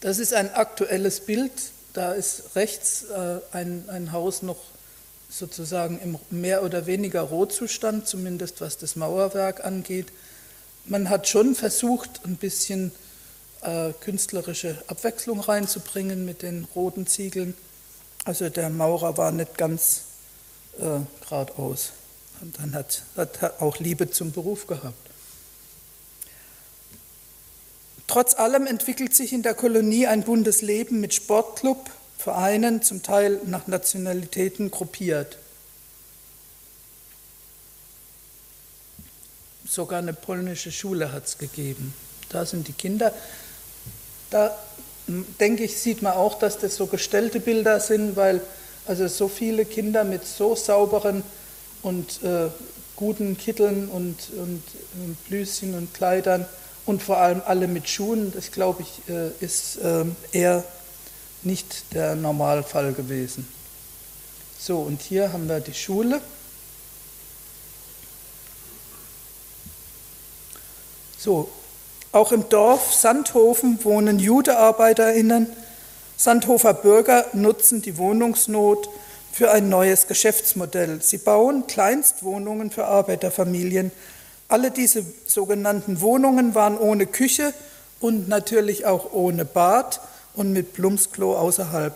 [0.00, 1.52] Das ist ein aktuelles Bild.
[1.92, 4.58] Da ist rechts äh, ein, ein Haus noch
[5.30, 10.08] sozusagen im mehr oder weniger Rohzustand, zumindest was das Mauerwerk angeht.
[10.84, 12.92] Man hat schon versucht, ein bisschen
[13.64, 17.54] äh, künstlerische Abwechslung reinzubringen mit den roten Ziegeln.
[18.24, 20.02] Also der Maurer war nicht ganz
[20.78, 21.92] äh, geradeaus.
[22.40, 24.94] Und dann hat, er auch Liebe zum Beruf gehabt.
[28.06, 33.40] Trotz allem entwickelt sich in der Kolonie ein buntes Leben mit Sportclub, Vereinen, zum Teil
[33.46, 35.38] nach Nationalitäten gruppiert.
[39.66, 41.94] Sogar eine polnische Schule hat es gegeben.
[42.28, 43.12] Da sind die Kinder.
[44.34, 44.52] Da
[45.38, 48.40] denke ich, sieht man auch, dass das so gestellte Bilder sind, weil
[48.84, 51.22] also so viele Kinder mit so sauberen
[51.82, 52.48] und äh,
[52.96, 54.60] guten Kitteln und, und,
[55.04, 56.46] und, Blüschen und Kleidern
[56.84, 60.64] und vor allem alle mit Schuhen, das glaube ich, äh, ist äh, eher
[61.44, 63.46] nicht der Normalfall gewesen.
[64.58, 66.20] So, und hier haben wir die Schule.
[71.16, 71.48] So,
[72.14, 75.48] auch im Dorf Sandhofen wohnen JudearbeiterInnen.
[76.16, 78.88] Sandhofer Bürger nutzen die Wohnungsnot
[79.32, 81.02] für ein neues Geschäftsmodell.
[81.02, 83.90] Sie bauen Kleinstwohnungen für Arbeiterfamilien,
[84.46, 87.52] Alle diese sogenannten Wohnungen waren ohne Küche
[88.00, 90.00] und natürlich auch ohne Bad
[90.34, 91.94] und mit Plumpsklo außerhalb.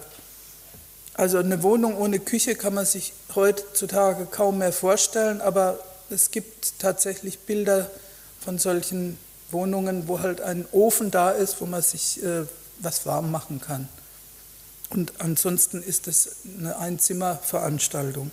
[1.15, 5.79] Also eine Wohnung ohne Küche kann man sich heutzutage kaum mehr vorstellen, aber
[6.11, 7.91] es gibt tatsächlich Bilder
[8.41, 9.19] von solchen
[9.51, 12.45] Wohnungen, wo halt ein Ofen da ist, wo man sich äh,
[12.81, 13.89] was warm machen kann.
[14.91, 18.31] Und ansonsten ist es eine Einzimmerveranstaltung.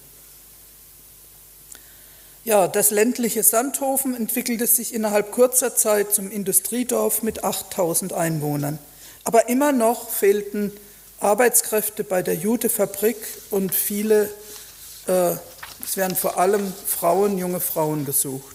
[2.45, 8.77] Ja, das ländliche Sandhofen entwickelte sich innerhalb kurzer Zeit zum Industriedorf mit 8000 Einwohnern.
[9.23, 10.71] Aber immer noch fehlten
[11.19, 13.17] Arbeitskräfte bei der Jutefabrik
[13.49, 14.29] und viele,
[15.07, 15.31] äh,
[15.83, 18.54] es werden vor allem Frauen, junge Frauen gesucht.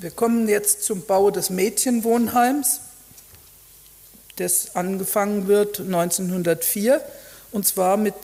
[0.00, 2.80] Wir kommen jetzt zum Bau des Mädchenwohnheims,
[4.36, 7.00] das angefangen wird 1904,
[7.52, 8.14] und zwar mit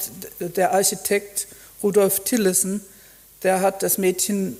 [0.41, 1.47] der Architekt
[1.83, 2.83] Rudolf Tillesen,
[3.43, 4.57] der hat das Mädchen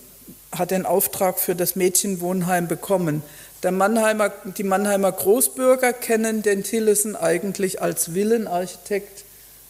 [0.53, 3.23] hat den Auftrag für das Mädchenwohnheim bekommen.
[3.65, 9.25] Mannheimer, die Mannheimer Großbürger kennen den Tillesen eigentlich als Villenarchitekt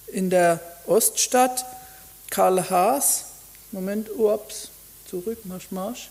[0.06, 1.64] in der Oststadt.
[2.30, 3.26] Karl Haas,
[3.70, 4.70] Moment, ups,
[5.08, 6.10] zurück, marsch, marsch.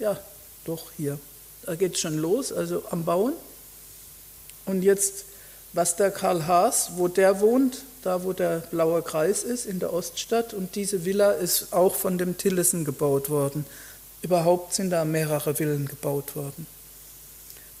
[0.00, 0.18] Ja,
[0.64, 1.18] doch hier.
[1.62, 3.34] Da geht es schon los, also am Bauen.
[4.64, 5.26] Und jetzt,
[5.74, 9.92] was der Karl Haas, wo der wohnt, da wo der blaue Kreis ist, in der
[9.92, 10.54] Oststadt.
[10.54, 13.66] Und diese Villa ist auch von dem Tillesen gebaut worden.
[14.22, 16.66] Überhaupt sind da mehrere Villen gebaut worden.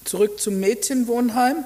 [0.04, 1.64] Zurück zum Mädchenwohnheim.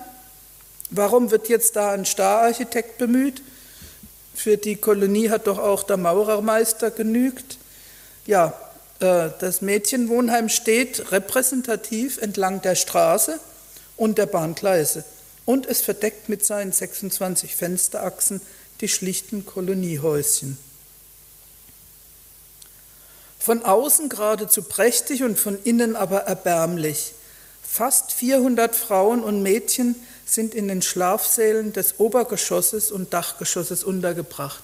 [0.90, 3.42] Warum wird jetzt da ein Stararchitekt bemüht?
[4.34, 7.58] Für die Kolonie hat doch auch der Maurermeister genügt.
[8.26, 8.52] Ja,
[8.98, 13.38] das Mädchenwohnheim steht repräsentativ entlang der Straße
[13.96, 15.04] und der Bahngleise
[15.44, 18.40] und es verdeckt mit seinen 26 Fensterachsen
[18.80, 20.58] die schlichten Koloniehäuschen.
[23.38, 27.12] Von außen geradezu prächtig und von innen aber erbärmlich.
[27.62, 34.62] Fast 400 Frauen und Mädchen sind in den Schlafsälen des Obergeschosses und Dachgeschosses untergebracht.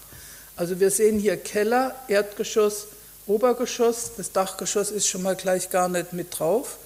[0.57, 2.87] Also wir sehen hier Keller, Erdgeschoss,
[3.31, 4.13] Obergeschoss.
[4.17, 6.77] Das Dachgeschoss ist schon mal gleich gar nicht mit drauf.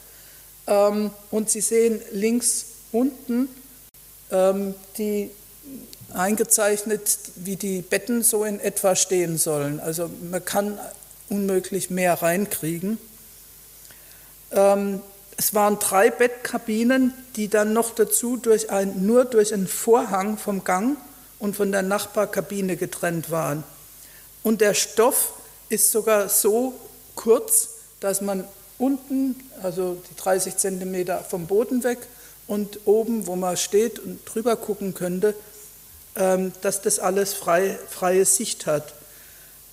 [0.66, 3.48] Ähm, und Sie sehen links unten
[4.30, 5.30] ähm, die
[6.12, 9.80] eingezeichnet, wie die Betten so in etwa stehen sollen.
[9.80, 10.78] Also man kann
[11.28, 12.98] unmöglich mehr reinkriegen.
[14.52, 15.00] Ähm,
[15.36, 20.62] es waren drei Bettkabinen, die dann noch dazu durch ein, nur durch einen Vorhang vom
[20.62, 20.96] Gang
[21.40, 23.64] und von der Nachbarkabine getrennt waren.
[24.44, 25.32] Und der Stoff
[25.74, 26.72] ist sogar so
[27.14, 27.68] kurz,
[28.00, 28.44] dass man
[28.78, 31.98] unten, also die 30 Zentimeter vom Boden weg
[32.46, 35.34] und oben, wo man steht und drüber gucken könnte,
[36.16, 38.94] ähm, dass das alles frei, freie Sicht hat.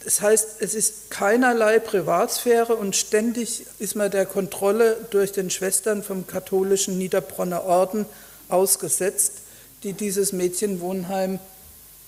[0.03, 6.01] Das heißt, es ist keinerlei Privatsphäre und ständig ist man der Kontrolle durch den Schwestern
[6.01, 8.07] vom katholischen Niederbronner Orden
[8.49, 9.33] ausgesetzt,
[9.83, 11.39] die dieses Mädchenwohnheim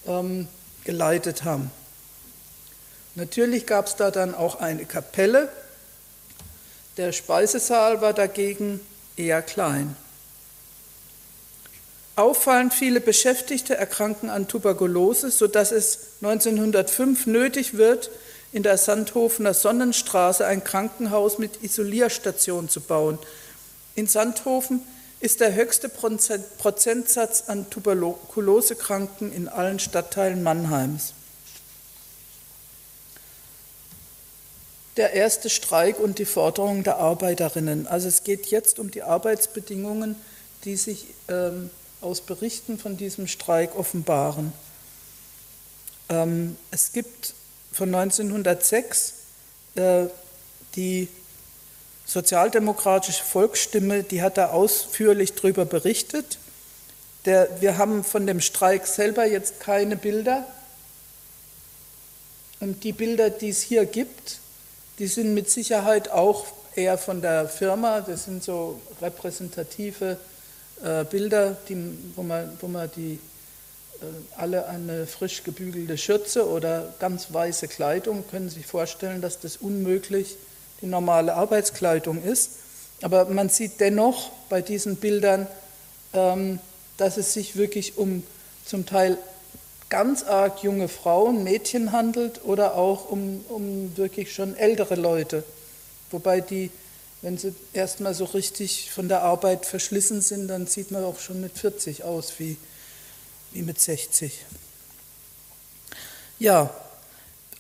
[0.07, 0.47] ähm,
[0.83, 1.69] geleitet haben.
[3.15, 5.49] Natürlich gab es da dann auch eine Kapelle.
[6.97, 8.79] Der Speisesaal war dagegen
[9.15, 9.95] eher klein.
[12.15, 18.11] Auffallend viele Beschäftigte erkranken an Tuberkulose, sodass es 1905 nötig wird,
[18.51, 23.17] in der Sandhofener Sonnenstraße ein Krankenhaus mit Isolierstation zu bauen.
[23.95, 24.81] In Sandhofen
[25.19, 31.13] ist der höchste Prozentsatz an Tuberkulosekranken in allen Stadtteilen Mannheims.
[34.97, 37.87] Der erste Streik und die Forderungen der Arbeiterinnen.
[37.87, 40.15] Also es geht jetzt um die Arbeitsbedingungen,
[40.65, 44.53] die sich ähm, aus Berichten von diesem Streik offenbaren.
[46.09, 47.33] Ähm, es gibt
[47.71, 49.13] von 1906
[49.75, 50.05] äh,
[50.75, 51.07] die
[52.05, 56.37] sozialdemokratische Volksstimme, die hat da ausführlich darüber berichtet.
[57.25, 60.45] Der, wir haben von dem Streik selber jetzt keine Bilder.
[62.59, 64.39] Und die Bilder, die es hier gibt,
[65.03, 66.45] die sind mit Sicherheit auch
[66.75, 67.99] eher von der Firma.
[67.99, 70.15] Das sind so repräsentative
[70.81, 71.75] äh, Bilder, die,
[72.15, 73.19] wo, man, wo man die
[73.99, 74.05] äh,
[74.37, 80.37] alle eine frisch gebügelte Schürze oder ganz weiße Kleidung, können sich vorstellen, dass das unmöglich
[80.81, 82.51] die normale Arbeitskleidung ist.
[83.01, 85.47] Aber man sieht dennoch bei diesen Bildern,
[86.13, 86.59] ähm,
[86.95, 88.23] dass es sich wirklich um
[88.65, 89.17] zum Teil
[89.93, 95.43] ganz arg junge Frauen, Mädchen handelt oder auch um, um wirklich schon ältere Leute.
[96.11, 96.71] Wobei die
[97.21, 101.39] wenn sie erstmal so richtig von der Arbeit verschlissen sind, dann sieht man auch schon
[101.39, 102.57] mit 40 aus wie,
[103.53, 104.43] wie mit 60.
[106.37, 106.69] Ja,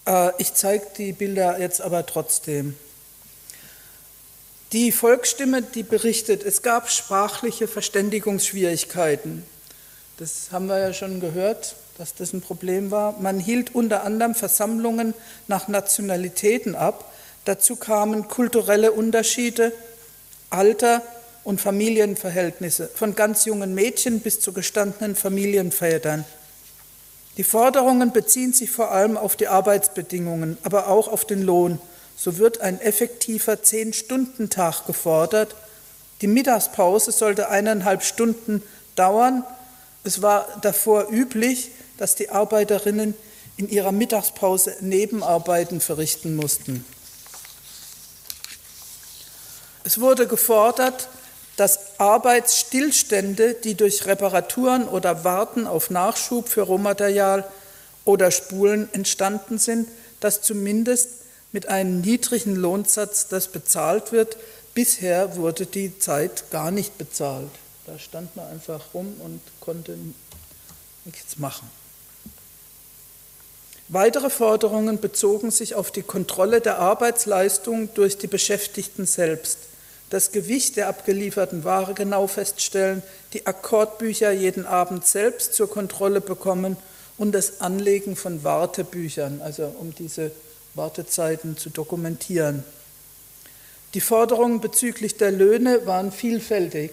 [0.05, 2.75] Äh, ich zeige die Bilder jetzt aber trotzdem.
[4.71, 9.45] Die Volksstimme, die berichtet, es gab sprachliche Verständigungsschwierigkeiten.
[10.17, 13.19] Das haben wir ja schon gehört, dass das ein Problem war.
[13.19, 15.15] Man hielt unter anderem Versammlungen
[15.47, 17.11] nach Nationalitäten ab.
[17.45, 19.73] Dazu kamen kulturelle Unterschiede,
[20.51, 21.01] Alter
[21.43, 26.25] und Familienverhältnisse, von ganz jungen Mädchen bis zu gestandenen Familienvätern.
[27.37, 31.81] Die Forderungen beziehen sich vor allem auf die Arbeitsbedingungen, aber auch auf den Lohn.
[32.15, 35.55] So wird ein effektiver Zehn-Stunden-Tag gefordert.
[36.21, 38.61] Die Mittagspause sollte eineinhalb Stunden
[38.95, 39.43] dauern.
[40.03, 43.13] Es war davor üblich, dass die Arbeiterinnen
[43.57, 46.85] in ihrer Mittagspause Nebenarbeiten verrichten mussten.
[49.83, 51.09] Es wurde gefordert,
[51.55, 57.47] dass Arbeitsstillstände, die durch Reparaturen oder Warten auf Nachschub für Rohmaterial
[58.05, 59.87] oder Spulen entstanden sind,
[60.19, 61.09] dass zumindest
[61.51, 64.37] mit einem niedrigen Lohnsatz das bezahlt wird.
[64.73, 67.51] Bisher wurde die Zeit gar nicht bezahlt.
[67.85, 69.97] Da stand man einfach rum und konnte
[71.05, 71.69] nichts machen.
[73.89, 79.57] Weitere Forderungen bezogen sich auf die Kontrolle der Arbeitsleistung durch die Beschäftigten selbst
[80.13, 83.01] das Gewicht der abgelieferten Ware genau feststellen,
[83.33, 86.77] die Akkordbücher jeden Abend selbst zur Kontrolle bekommen
[87.17, 90.31] und das Anlegen von Wartebüchern, also um diese
[90.75, 92.63] Wartezeiten zu dokumentieren.
[93.95, 96.91] Die Forderungen bezüglich der Löhne waren vielfältig.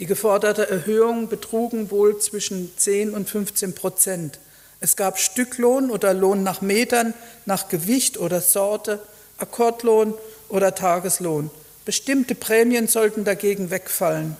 [0.00, 4.38] Die geforderte Erhöhung betrugen wohl zwischen 10 und 15 Prozent.
[4.80, 7.12] Es gab Stücklohn oder Lohn nach Metern,
[7.44, 8.98] nach Gewicht oder Sorte,
[9.36, 10.14] Akkordlohn
[10.48, 11.50] oder Tageslohn.
[11.84, 14.38] Bestimmte Prämien sollten dagegen wegfallen.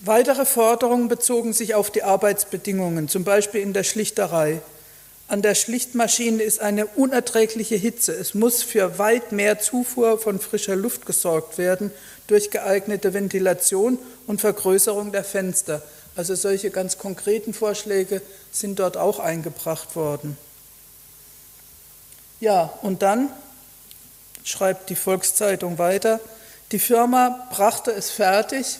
[0.00, 4.60] Weitere Forderungen bezogen sich auf die Arbeitsbedingungen, zum Beispiel in der Schlichterei.
[5.26, 8.12] An der Schlichtmaschine ist eine unerträgliche Hitze.
[8.12, 11.90] Es muss für weit mehr Zufuhr von frischer Luft gesorgt werden
[12.26, 15.82] durch geeignete Ventilation und Vergrößerung der Fenster.
[16.16, 18.22] Also solche ganz konkreten Vorschläge
[18.52, 20.36] sind dort auch eingebracht worden.
[22.40, 23.30] Ja, und dann
[24.44, 26.20] schreibt die Volkszeitung weiter,
[26.72, 28.78] die Firma brachte es fertig,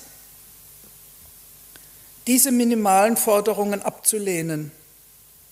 [2.27, 4.71] diese minimalen Forderungen abzulehnen,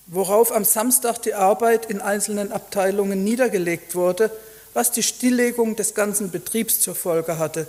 [0.07, 4.31] worauf am Samstag die Arbeit in einzelnen Abteilungen niedergelegt wurde,
[4.73, 7.67] was die Stilllegung des ganzen Betriebs zur Folge hatte.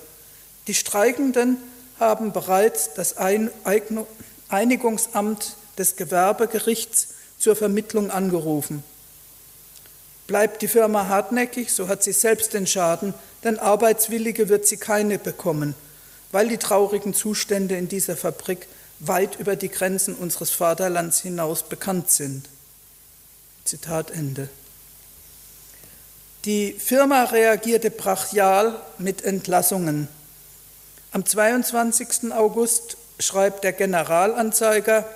[0.66, 1.58] Die Streikenden
[2.00, 3.16] haben bereits das
[4.48, 7.08] Einigungsamt des Gewerbegerichts
[7.38, 8.82] zur Vermittlung angerufen.
[10.26, 13.12] Bleibt die Firma hartnäckig, so hat sie selbst den Schaden,
[13.44, 15.74] denn Arbeitswillige wird sie keine bekommen,
[16.32, 18.66] weil die traurigen Zustände in dieser Fabrik
[19.06, 22.48] weit über die Grenzen unseres Vaterlands hinaus bekannt sind.
[23.64, 24.48] Zitat Ende.
[26.44, 30.08] Die Firma reagierte brachial mit Entlassungen.
[31.12, 32.32] Am 22.
[32.32, 35.08] August schreibt der Generalanzeiger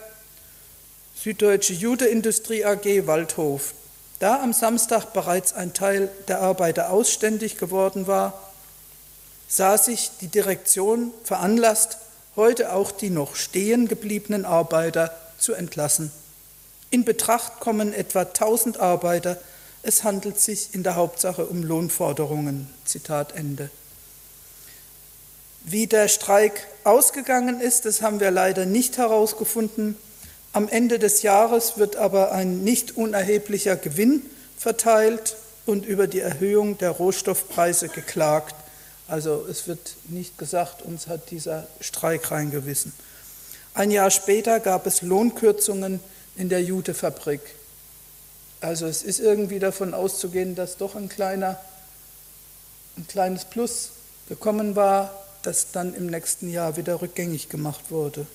[1.15, 3.75] Süddeutsche Judeindustrie AG Waldhof.
[4.21, 8.51] Da am Samstag bereits ein Teil der Arbeiter ausständig geworden war,
[9.49, 11.99] sah sich die Direktion veranlasst,
[12.39, 16.13] heute auch die noch stehen gebliebenen Arbeiter zu entlassen.
[16.91, 19.37] In Betracht kommen etwa 1000 Arbeiter.
[19.83, 22.71] Es handelt sich in der Hauptsache um Lohnforderungen.
[22.85, 23.71] Zitat Ende.
[25.65, 29.97] Wie der Streik ausgegangen ist, das haben wir leider nicht herausgefunden.
[30.53, 34.23] Am Ende des Jahres wird aber ein nicht unerheblicher Gewinn
[34.57, 35.37] verteilt
[35.67, 38.55] und über die Erhöhung der Rohstoffpreise geklagt.
[39.09, 42.93] Also es wird nicht gesagt, uns hat dieser Streik reingewissen.
[43.75, 46.01] Ein Jahr später gab es Lohnkürzungen
[46.37, 47.41] in der Jutefabrik.
[48.61, 51.59] Also es ist irgendwie davon auszugehen, dass doch ein, kleiner,
[52.97, 53.91] ein kleines Plus
[54.29, 58.27] gekommen war, das dann im nächsten Jahr wieder rückgängig gemacht wurde.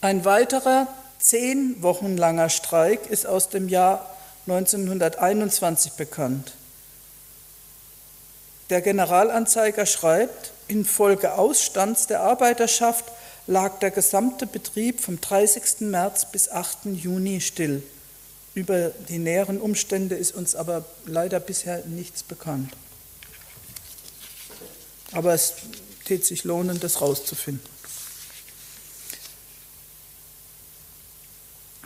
[0.00, 4.08] Ein weiterer zehn Wochen langer Streik ist aus dem Jahr
[4.46, 6.52] 1921 bekannt.
[8.72, 13.04] Der Generalanzeiger schreibt, infolge Ausstands der Arbeiterschaft
[13.46, 15.80] lag der gesamte Betrieb vom 30.
[15.80, 16.86] März bis 8.
[16.86, 17.82] Juni still.
[18.54, 22.72] Über die näheren Umstände ist uns aber leider bisher nichts bekannt.
[25.12, 25.52] Aber es
[26.06, 27.68] tät sich lohnen, das rauszufinden.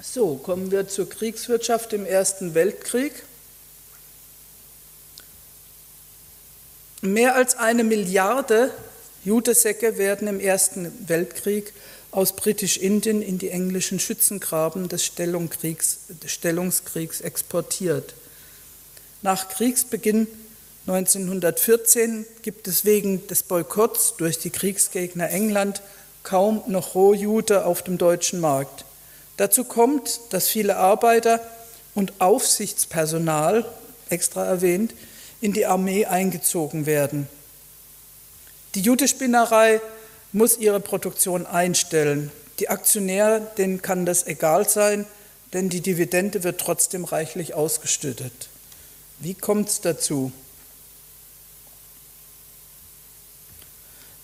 [0.00, 3.24] So, kommen wir zur Kriegswirtschaft im Ersten Weltkrieg.
[7.02, 8.70] Mehr als eine Milliarde
[9.24, 11.74] Jutesäcke werden im Ersten Weltkrieg
[12.10, 18.14] aus Britisch-Indien in die englischen Schützengraben des Stellungskriegs exportiert.
[19.20, 20.26] Nach Kriegsbeginn
[20.86, 25.82] 1914 gibt es wegen des Boykotts durch die Kriegsgegner England
[26.22, 28.84] kaum noch Rohjute auf dem deutschen Markt.
[29.36, 31.40] Dazu kommt, dass viele Arbeiter
[31.94, 33.66] und Aufsichtspersonal,
[34.08, 34.94] extra erwähnt,
[35.40, 37.28] in die Armee eingezogen werden.
[38.74, 39.80] Die Jutespinnerei
[40.32, 42.30] muss ihre Produktion einstellen.
[42.58, 45.06] Die Aktionäre, denen kann das egal sein,
[45.52, 48.48] denn die Dividende wird trotzdem reichlich ausgeschüttet.
[49.18, 50.32] Wie kommt es dazu?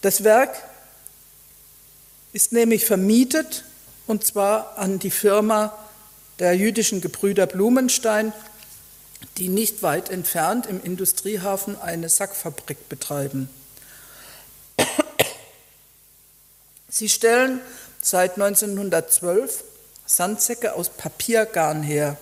[0.02, 0.68] Das Werk
[2.32, 3.64] ist nämlich vermietet
[4.06, 5.78] und zwar an die Firma
[6.38, 8.32] der jüdischen Gebrüder Blumenstein,
[9.38, 13.48] die nicht weit entfernt im Industriehafen eine Sackfabrik betreiben.
[16.88, 17.60] Sie stellen
[18.02, 19.64] seit 1912
[20.04, 22.18] Sandsäcke aus Papiergarn her,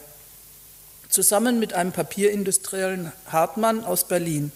[1.08, 4.52] zusammen mit einem Papierindustriellen Hartmann aus Berlin.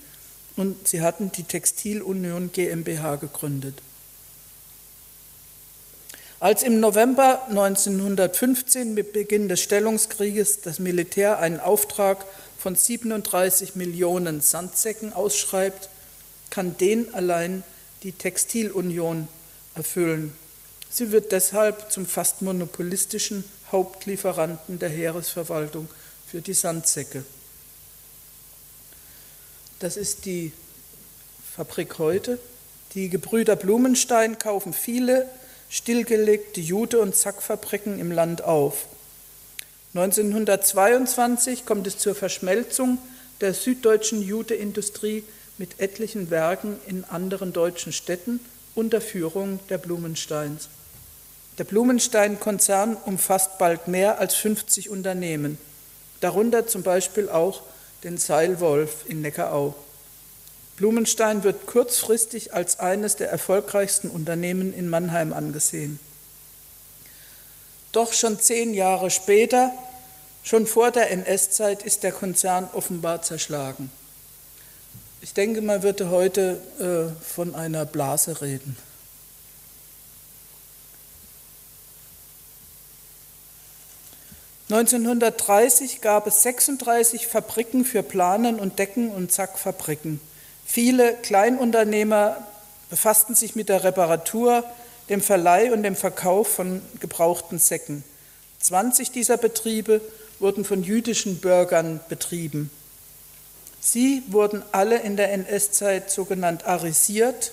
[0.57, 3.75] Und sie hatten die Textilunion GmbH gegründet.
[6.45, 12.27] Als im November 1915 mit Beginn des Stellungskrieges das Militär einen Auftrag
[12.59, 15.89] von 37 Millionen Sandsäcken ausschreibt,
[16.51, 17.63] kann den allein
[18.03, 19.27] die Textilunion
[19.75, 20.37] erfüllen.
[20.91, 23.43] Sie wird deshalb zum fast monopolistischen
[23.73, 25.89] Hauptlieferanten der Heeresverwaltung
[26.27, 27.25] für die Sandsäcke.
[29.79, 30.53] Das ist die
[31.57, 32.39] Fabrik heute.
[32.93, 35.27] Die Gebrüder Blumenstein kaufen viele
[35.69, 38.87] stillgelegte Jute- und Sackfabriken im Land auf.
[39.95, 42.99] 1922 kommt es zur Verschmelzung
[43.41, 45.25] der süddeutschen Juteindustrie
[45.59, 48.41] mit etlichen Werken in anderen deutschen Städten
[48.75, 50.69] unter Führung der Blumensteins.
[51.59, 55.59] Der Blumenstein-Konzern umfasst bald mehr als 50 Unternehmen,
[56.21, 57.63] darunter zum Beispiel auch
[58.03, 59.77] den Seilwolf in Neckarau.
[60.77, 66.01] Blumenstein wird kurzfristig als eines der erfolgreichsten Unternehmen in Mannheim angesehen.
[67.93, 69.71] Doch schon zehn Jahre später,
[70.43, 73.91] schon vor der NS-Zeit, ist der Konzern offenbar zerschlagen.
[75.21, 78.77] Ich denke, man würde heute äh, von einer Blase reden.
[84.71, 90.21] (1930) gab es 36 Fabriken für Planen und Decken- und Zackfabriken.
[90.65, 92.37] Viele Kleinunternehmer
[92.91, 94.65] befassten sich mit der Reparatur,
[95.09, 98.05] dem Verleih und dem Verkauf von gebrauchten Säcken.
[98.61, 100.01] 20 dieser Betriebe
[100.39, 102.71] wurden von jüdischen Bürgern betrieben.
[103.81, 107.53] Sie wurden alle in der NS-Zeit sogenannt arisiert.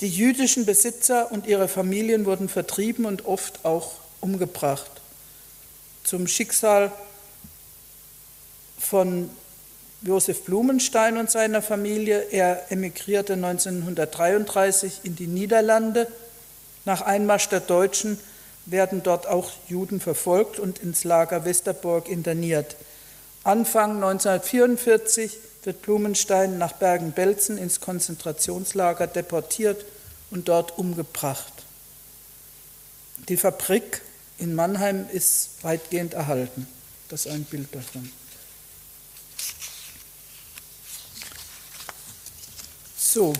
[0.00, 4.90] Die jüdischen Besitzer und ihre Familien wurden vertrieben und oft auch umgebracht.
[6.04, 6.92] Zum Schicksal
[8.78, 9.28] von
[10.02, 12.20] Josef Blumenstein und seiner Familie.
[12.30, 16.06] Er emigrierte 1933 in die Niederlande.
[16.84, 18.18] Nach Einmarsch der Deutschen
[18.64, 22.76] werden dort auch Juden verfolgt und ins Lager Westerbork interniert.
[23.44, 29.84] Anfang 1944 wird Blumenstein nach Bergen-Belsen ins Konzentrationslager deportiert
[30.30, 31.52] und dort umgebracht.
[33.28, 34.00] Die Fabrik
[34.38, 36.66] in Mannheim ist weitgehend erhalten.
[37.08, 38.10] Das ist ein Bild davon.
[43.12, 43.32] So.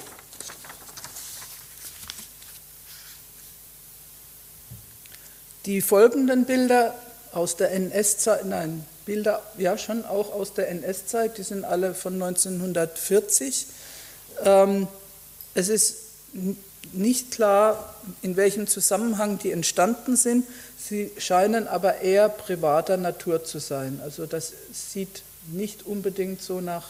[5.64, 6.96] Die folgenden Bilder
[7.30, 12.14] aus der NS-Zeit, nein, Bilder, ja schon auch aus der NS-Zeit, die sind alle von
[12.14, 13.66] 1940.
[14.42, 14.88] Ähm,
[15.54, 15.98] es ist
[16.90, 20.48] nicht klar, in welchem Zusammenhang die entstanden sind.
[20.80, 24.00] Sie scheinen aber eher privater Natur zu sein.
[24.02, 26.88] Also das sieht nicht unbedingt so nach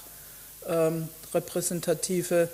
[0.67, 2.49] ähm, repräsentative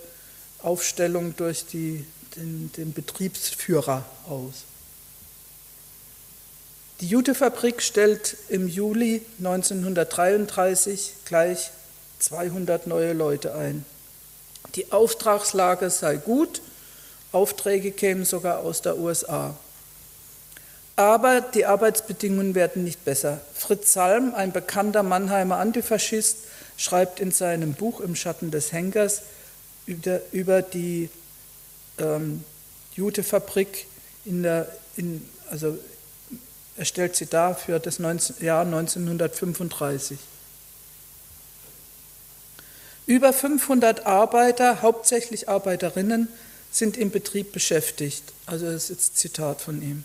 [0.63, 4.65] Aufstellung durch die, den, den Betriebsführer aus.
[7.01, 11.71] Die Jutefabrik stellt im Juli 1933 gleich
[12.21, 13.85] 200 neue Leute ein.
[14.75, 16.63] Die Auftragslage sei gut,
[17.33, 19.55] Aufträge kämen sogar aus der USA.
[20.97, 23.41] Aber die Arbeitsbedingungen werden nicht besser.
[23.55, 26.39] Fritz Salm, ein bekannter Mannheimer Antifaschist,
[26.79, 29.23] schreibt in seinem Buch Im Schatten des Henkers
[29.87, 31.09] über, über die
[31.99, 32.45] ähm,
[32.95, 33.87] Jutefabrik
[34.25, 35.79] in der, in, also
[36.77, 40.19] er stellt sie dar für das 19, Jahr 1935.
[43.07, 46.29] Über 500 Arbeiter, hauptsächlich Arbeiterinnen,
[46.73, 48.25] sind im Betrieb beschäftigt.
[48.47, 50.05] Also das ist jetzt Zitat von ihm.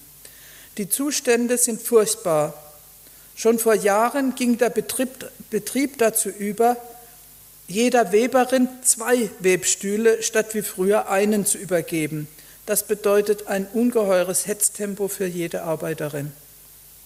[0.77, 2.53] Die Zustände sind furchtbar.
[3.35, 6.77] Schon vor Jahren ging der Betrieb, Betrieb dazu über,
[7.71, 12.27] jeder Weberin zwei Webstühle statt wie früher einen zu übergeben.
[12.65, 16.31] Das bedeutet ein ungeheures Hetztempo für jede Arbeiterin.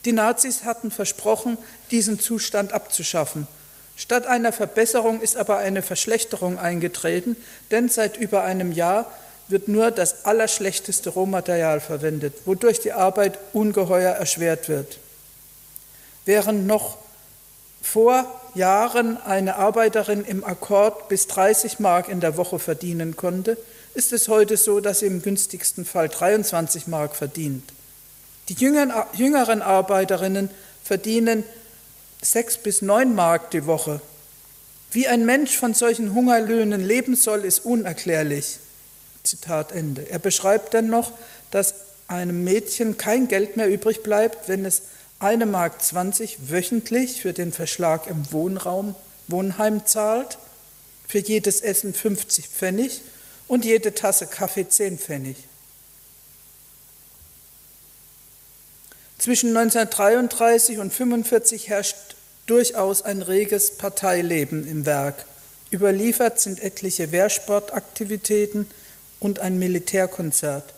[0.03, 1.57] Die Nazis hatten versprochen,
[1.91, 3.47] diesen Zustand abzuschaffen.
[3.95, 7.37] Statt einer Verbesserung ist aber eine Verschlechterung eingetreten,
[7.71, 9.11] denn seit über einem Jahr
[9.47, 14.97] wird nur das allerschlechteste Rohmaterial verwendet, wodurch die Arbeit ungeheuer erschwert wird.
[16.25, 16.97] Während noch
[17.85, 18.25] vor
[18.55, 23.57] Jahren eine Arbeiterin im Akkord bis 30 Mark in der Woche verdienen konnte,
[23.93, 27.63] ist es heute so, dass sie im günstigsten Fall 23 Mark verdient.
[28.49, 30.49] Die jüngeren Arbeiterinnen
[30.83, 31.43] verdienen
[32.21, 34.01] 6 bis 9 Mark die Woche.
[34.91, 38.59] Wie ein Mensch von solchen Hungerlöhnen leben soll, ist unerklärlich.
[39.23, 40.09] Zitat Ende.
[40.09, 41.11] Er beschreibt dann noch,
[41.51, 41.75] dass
[42.07, 44.83] einem Mädchen kein Geld mehr übrig bleibt, wenn es
[45.25, 48.93] eine Mark 20 wöchentlich für den Verschlag im Wohnraum,
[49.27, 50.37] Wohnheim zahlt,
[51.07, 53.01] für jedes Essen 50 Pfennig
[53.47, 55.37] und jede Tasse Kaffee 10 Pfennig.
[59.17, 61.95] Zwischen 1933 und 1945 herrscht
[62.45, 65.25] durchaus ein reges Parteileben im Werk.
[65.71, 68.67] Überliefert sind etliche Wehrsportaktivitäten
[69.19, 70.75] und ein Militärkonzert.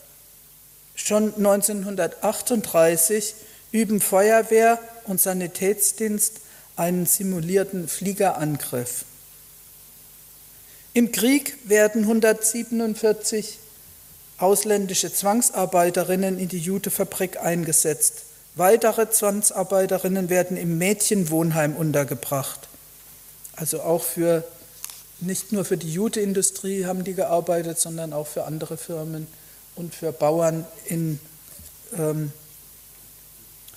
[0.96, 3.36] Schon 1938
[3.72, 6.42] üben Feuerwehr und Sanitätsdienst
[6.76, 9.06] einen simulierten Fliegerangriff.
[10.94, 13.60] Im Krieg werden 147
[14.38, 18.24] ausländische Zwangsarbeiterinnen in die Jutefabrik eingesetzt.
[18.56, 22.68] Weitere Zwangsarbeiterinnen werden im Mädchenwohnheim untergebracht.
[23.56, 24.44] Also auch für,
[25.20, 29.28] nicht nur für die Juteindustrie haben die gearbeitet, sondern auch für andere Firmen
[29.76, 31.20] und für Bauern in
[31.98, 32.32] ähm,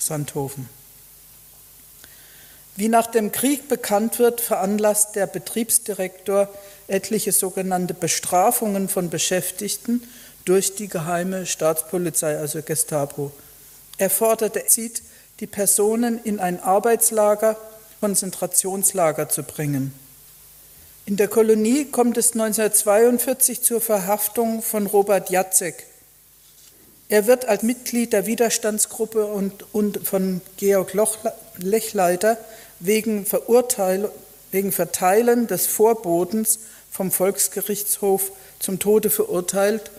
[0.01, 0.69] Sandhofen.
[2.75, 6.47] Wie nach dem Krieg bekannt wird, veranlasst der Betriebsdirektor
[6.87, 10.01] etliche sogenannte Bestrafungen von Beschäftigten
[10.45, 13.31] durch die geheime Staatspolizei, also Gestapo.
[13.97, 15.03] Er forderte, zieht
[15.39, 17.57] die Personen in ein Arbeitslager,
[17.99, 19.93] Konzentrationslager zu bringen.
[21.05, 25.85] In der Kolonie kommt es 1942 zur Verhaftung von Robert Jacek,
[27.11, 30.93] er wird als Mitglied der Widerstandsgruppe und, und von Georg
[31.57, 32.37] Lechleiter
[32.79, 33.25] wegen,
[34.51, 36.59] wegen Verteilen des Vorbodens
[36.89, 39.91] vom Volksgerichtshof zum Tode verurteilt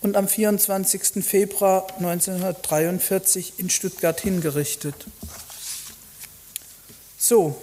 [0.00, 1.24] und am 24.
[1.24, 5.06] Februar 1943 in Stuttgart hingerichtet.
[7.16, 7.56] So,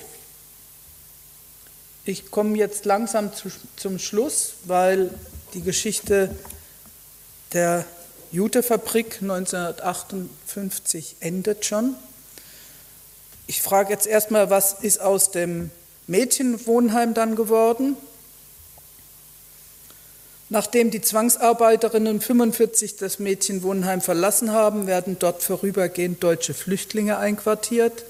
[2.06, 5.14] ich komme jetzt langsam zu, zum Schluss, weil
[5.54, 6.34] die Geschichte
[7.52, 7.86] der
[8.34, 11.94] Jutefabrik 1958 endet schon.
[13.46, 15.70] Ich frage jetzt erstmal, was ist aus dem
[16.08, 17.96] Mädchenwohnheim dann geworden?
[20.50, 28.04] Nachdem die Zwangsarbeiterinnen 45 das Mädchenwohnheim verlassen haben, werden dort vorübergehend deutsche Flüchtlinge einquartiert.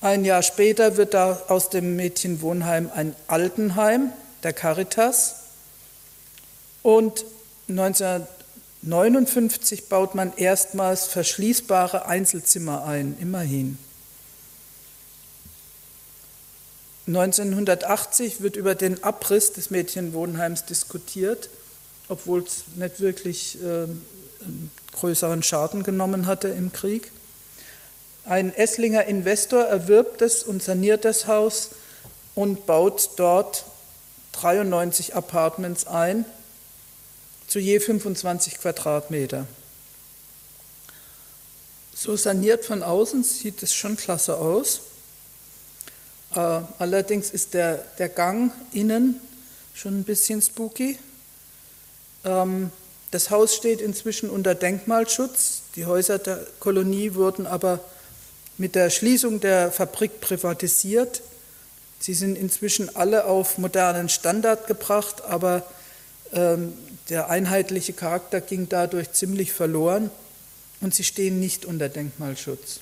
[0.00, 5.36] Ein Jahr später wird da aus dem Mädchenwohnheim ein Altenheim der Caritas.
[6.82, 7.24] Und
[7.68, 8.26] 19
[8.86, 13.78] 1959 baut man erstmals verschließbare Einzelzimmer ein, immerhin.
[17.08, 21.50] 1980 wird über den Abriss des Mädchenwohnheims diskutiert,
[22.08, 23.88] obwohl es nicht wirklich äh,
[24.92, 27.10] größeren Schaden genommen hatte im Krieg.
[28.24, 31.70] Ein Esslinger Investor erwirbt es und saniert das Haus
[32.36, 33.64] und baut dort
[34.30, 36.24] 93 Apartments ein
[37.46, 39.46] zu je 25 Quadratmeter.
[41.94, 44.80] So saniert von außen sieht es schon klasse aus.
[46.34, 49.20] Äh, allerdings ist der, der Gang innen
[49.74, 50.98] schon ein bisschen spooky.
[52.24, 52.70] Ähm,
[53.12, 55.62] das Haus steht inzwischen unter Denkmalschutz.
[55.76, 57.80] Die Häuser der Kolonie wurden aber
[58.58, 61.22] mit der Schließung der Fabrik privatisiert.
[61.98, 65.62] Sie sind inzwischen alle auf modernen Standard gebracht, aber
[66.32, 66.74] ähm,
[67.08, 70.10] der einheitliche Charakter ging dadurch ziemlich verloren
[70.80, 72.80] und sie stehen nicht unter Denkmalschutz.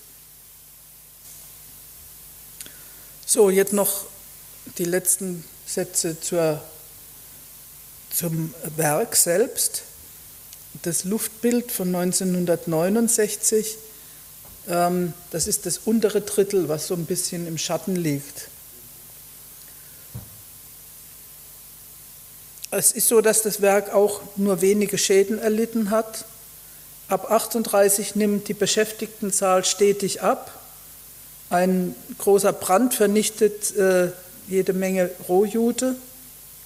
[3.27, 4.05] So, jetzt noch
[4.79, 6.63] die letzten Sätze zur,
[8.11, 9.83] zum Werk selbst.
[10.83, 13.77] Das Luftbild von 1969,
[14.69, 18.49] ähm, das ist das untere Drittel, was so ein bisschen im Schatten liegt.
[22.77, 26.25] Es ist so, dass das Werk auch nur wenige Schäden erlitten hat.
[27.09, 30.51] Ab 38 nimmt die Beschäftigtenzahl stetig ab.
[31.51, 34.11] Ein großer Brand vernichtet äh,
[34.49, 35.95] jede Menge Rohjute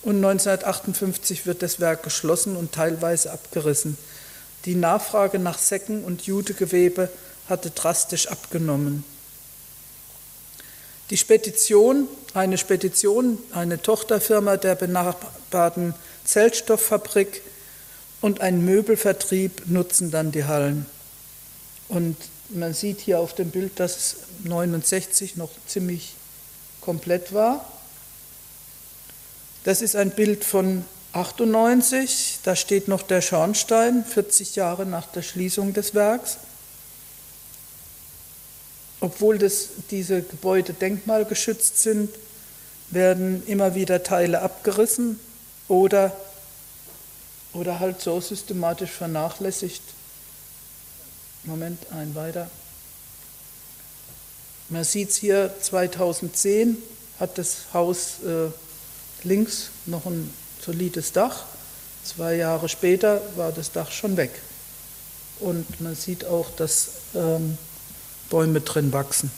[0.02, 3.98] und 1958 wird das Werk geschlossen und teilweise abgerissen.
[4.64, 7.10] Die Nachfrage nach Säcken und Jutegewebe
[7.50, 9.04] hatte drastisch abgenommen.
[11.10, 15.94] Die Spedition, eine Spedition, eine Tochterfirma der benachbarten
[16.24, 17.42] Zeltstofffabrik
[18.20, 20.84] und ein Möbelvertrieb nutzen dann die Hallen.
[21.88, 22.16] Und
[22.50, 26.14] man sieht hier auf dem Bild, dass es 69 noch ziemlich
[26.82, 27.64] komplett war.
[29.64, 30.84] Das ist ein Bild von
[31.14, 36.36] 98, da steht noch der Schornstein, 40 Jahre nach der Schließung des Werks
[39.00, 42.10] obwohl das, diese Gebäude denkmalgeschützt sind,
[42.90, 45.20] werden immer wieder Teile abgerissen
[45.68, 46.16] oder,
[47.52, 49.82] oder halt so systematisch vernachlässigt.
[51.44, 52.50] Moment, ein weiter.
[54.68, 56.76] Man sieht es hier, 2010
[57.20, 58.50] hat das Haus äh,
[59.26, 61.44] links noch ein solides Dach.
[62.04, 64.30] Zwei Jahre später war das Dach schon weg.
[65.40, 67.56] Und man sieht auch, dass ähm,
[68.30, 69.30] Bäume drin wachsen.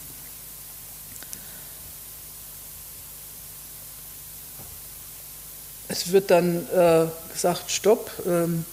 [5.87, 8.65] Es wird dann äh, gesagt, stopp, ähm,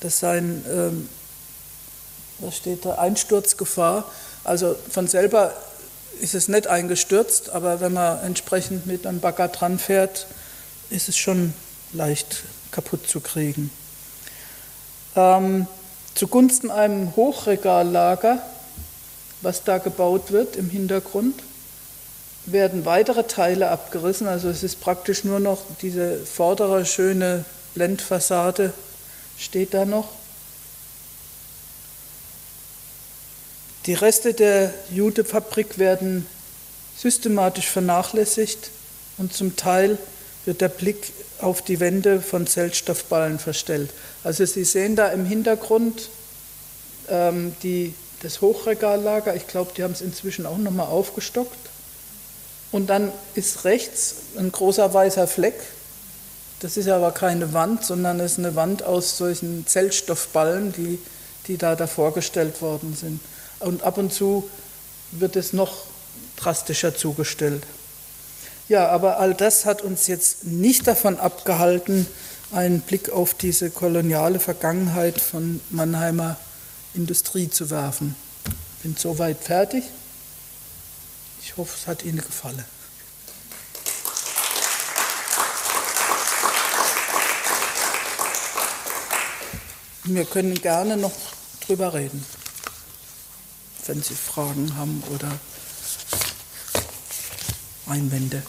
[0.00, 1.08] das sei ein, ähm,
[2.38, 4.04] was steht da, Einsturzgefahr.
[4.44, 5.54] Also von selber
[6.20, 10.26] ist es nicht eingestürzt, aber wenn man entsprechend mit einem Bagger dran fährt,
[10.90, 11.54] ist es schon
[11.92, 13.70] leicht kaputt zu kriegen.
[15.16, 15.66] Ähm,
[16.14, 18.42] zugunsten einem Hochregallager
[19.44, 21.42] was da gebaut wird im Hintergrund,
[22.46, 24.26] werden weitere Teile abgerissen.
[24.26, 28.72] Also es ist praktisch nur noch diese vordere schöne Blendfassade
[29.38, 30.08] steht da noch.
[33.86, 36.26] Die Reste der Judefabrik werden
[36.96, 38.70] systematisch vernachlässigt
[39.18, 39.98] und zum Teil
[40.46, 43.90] wird der Blick auf die Wände von Zeltstoffballen verstellt.
[44.22, 46.08] Also Sie sehen da im Hintergrund
[47.08, 49.34] ähm, die das Hochregallager.
[49.34, 51.58] Ich glaube, die haben es inzwischen auch nochmal aufgestockt.
[52.72, 55.54] Und dann ist rechts ein großer weißer Fleck.
[56.60, 60.98] Das ist aber keine Wand, sondern es ist eine Wand aus solchen Zeltstoffballen, die,
[61.46, 63.20] die da davor gestellt worden sind.
[63.60, 64.48] Und ab und zu
[65.12, 65.84] wird es noch
[66.36, 67.62] drastischer zugestellt.
[68.68, 72.06] Ja, aber all das hat uns jetzt nicht davon abgehalten,
[72.50, 76.36] einen Blick auf diese koloniale Vergangenheit von Mannheimer
[76.94, 78.14] Industrie zu werfen.
[78.82, 79.84] Bin soweit fertig.
[81.42, 82.64] Ich hoffe, es hat Ihnen gefallen.
[90.04, 91.14] Wir können gerne noch
[91.66, 92.24] drüber reden,
[93.86, 95.30] wenn Sie Fragen haben oder
[97.86, 98.42] Einwände.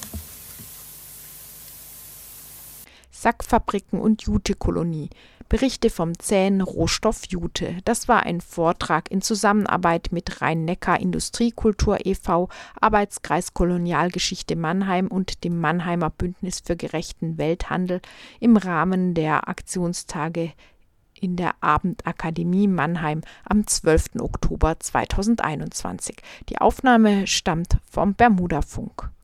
[3.12, 5.10] Sackfabriken und Jutekolonie.
[5.48, 7.78] Berichte vom zähen Rohstoff Jute.
[7.86, 12.50] Das war ein Vortrag in Zusammenarbeit mit Rhein-Neckar Industriekultur e.V.,
[12.82, 18.02] Arbeitskreis Kolonialgeschichte Mannheim und dem Mannheimer Bündnis für gerechten Welthandel
[18.40, 20.54] im Rahmen der Aktionstage
[21.14, 24.20] in der Abendakademie Mannheim am 12.
[24.20, 26.18] Oktober 2021.
[26.50, 29.15] Die Aufnahme stammt vom Bermuda Funk.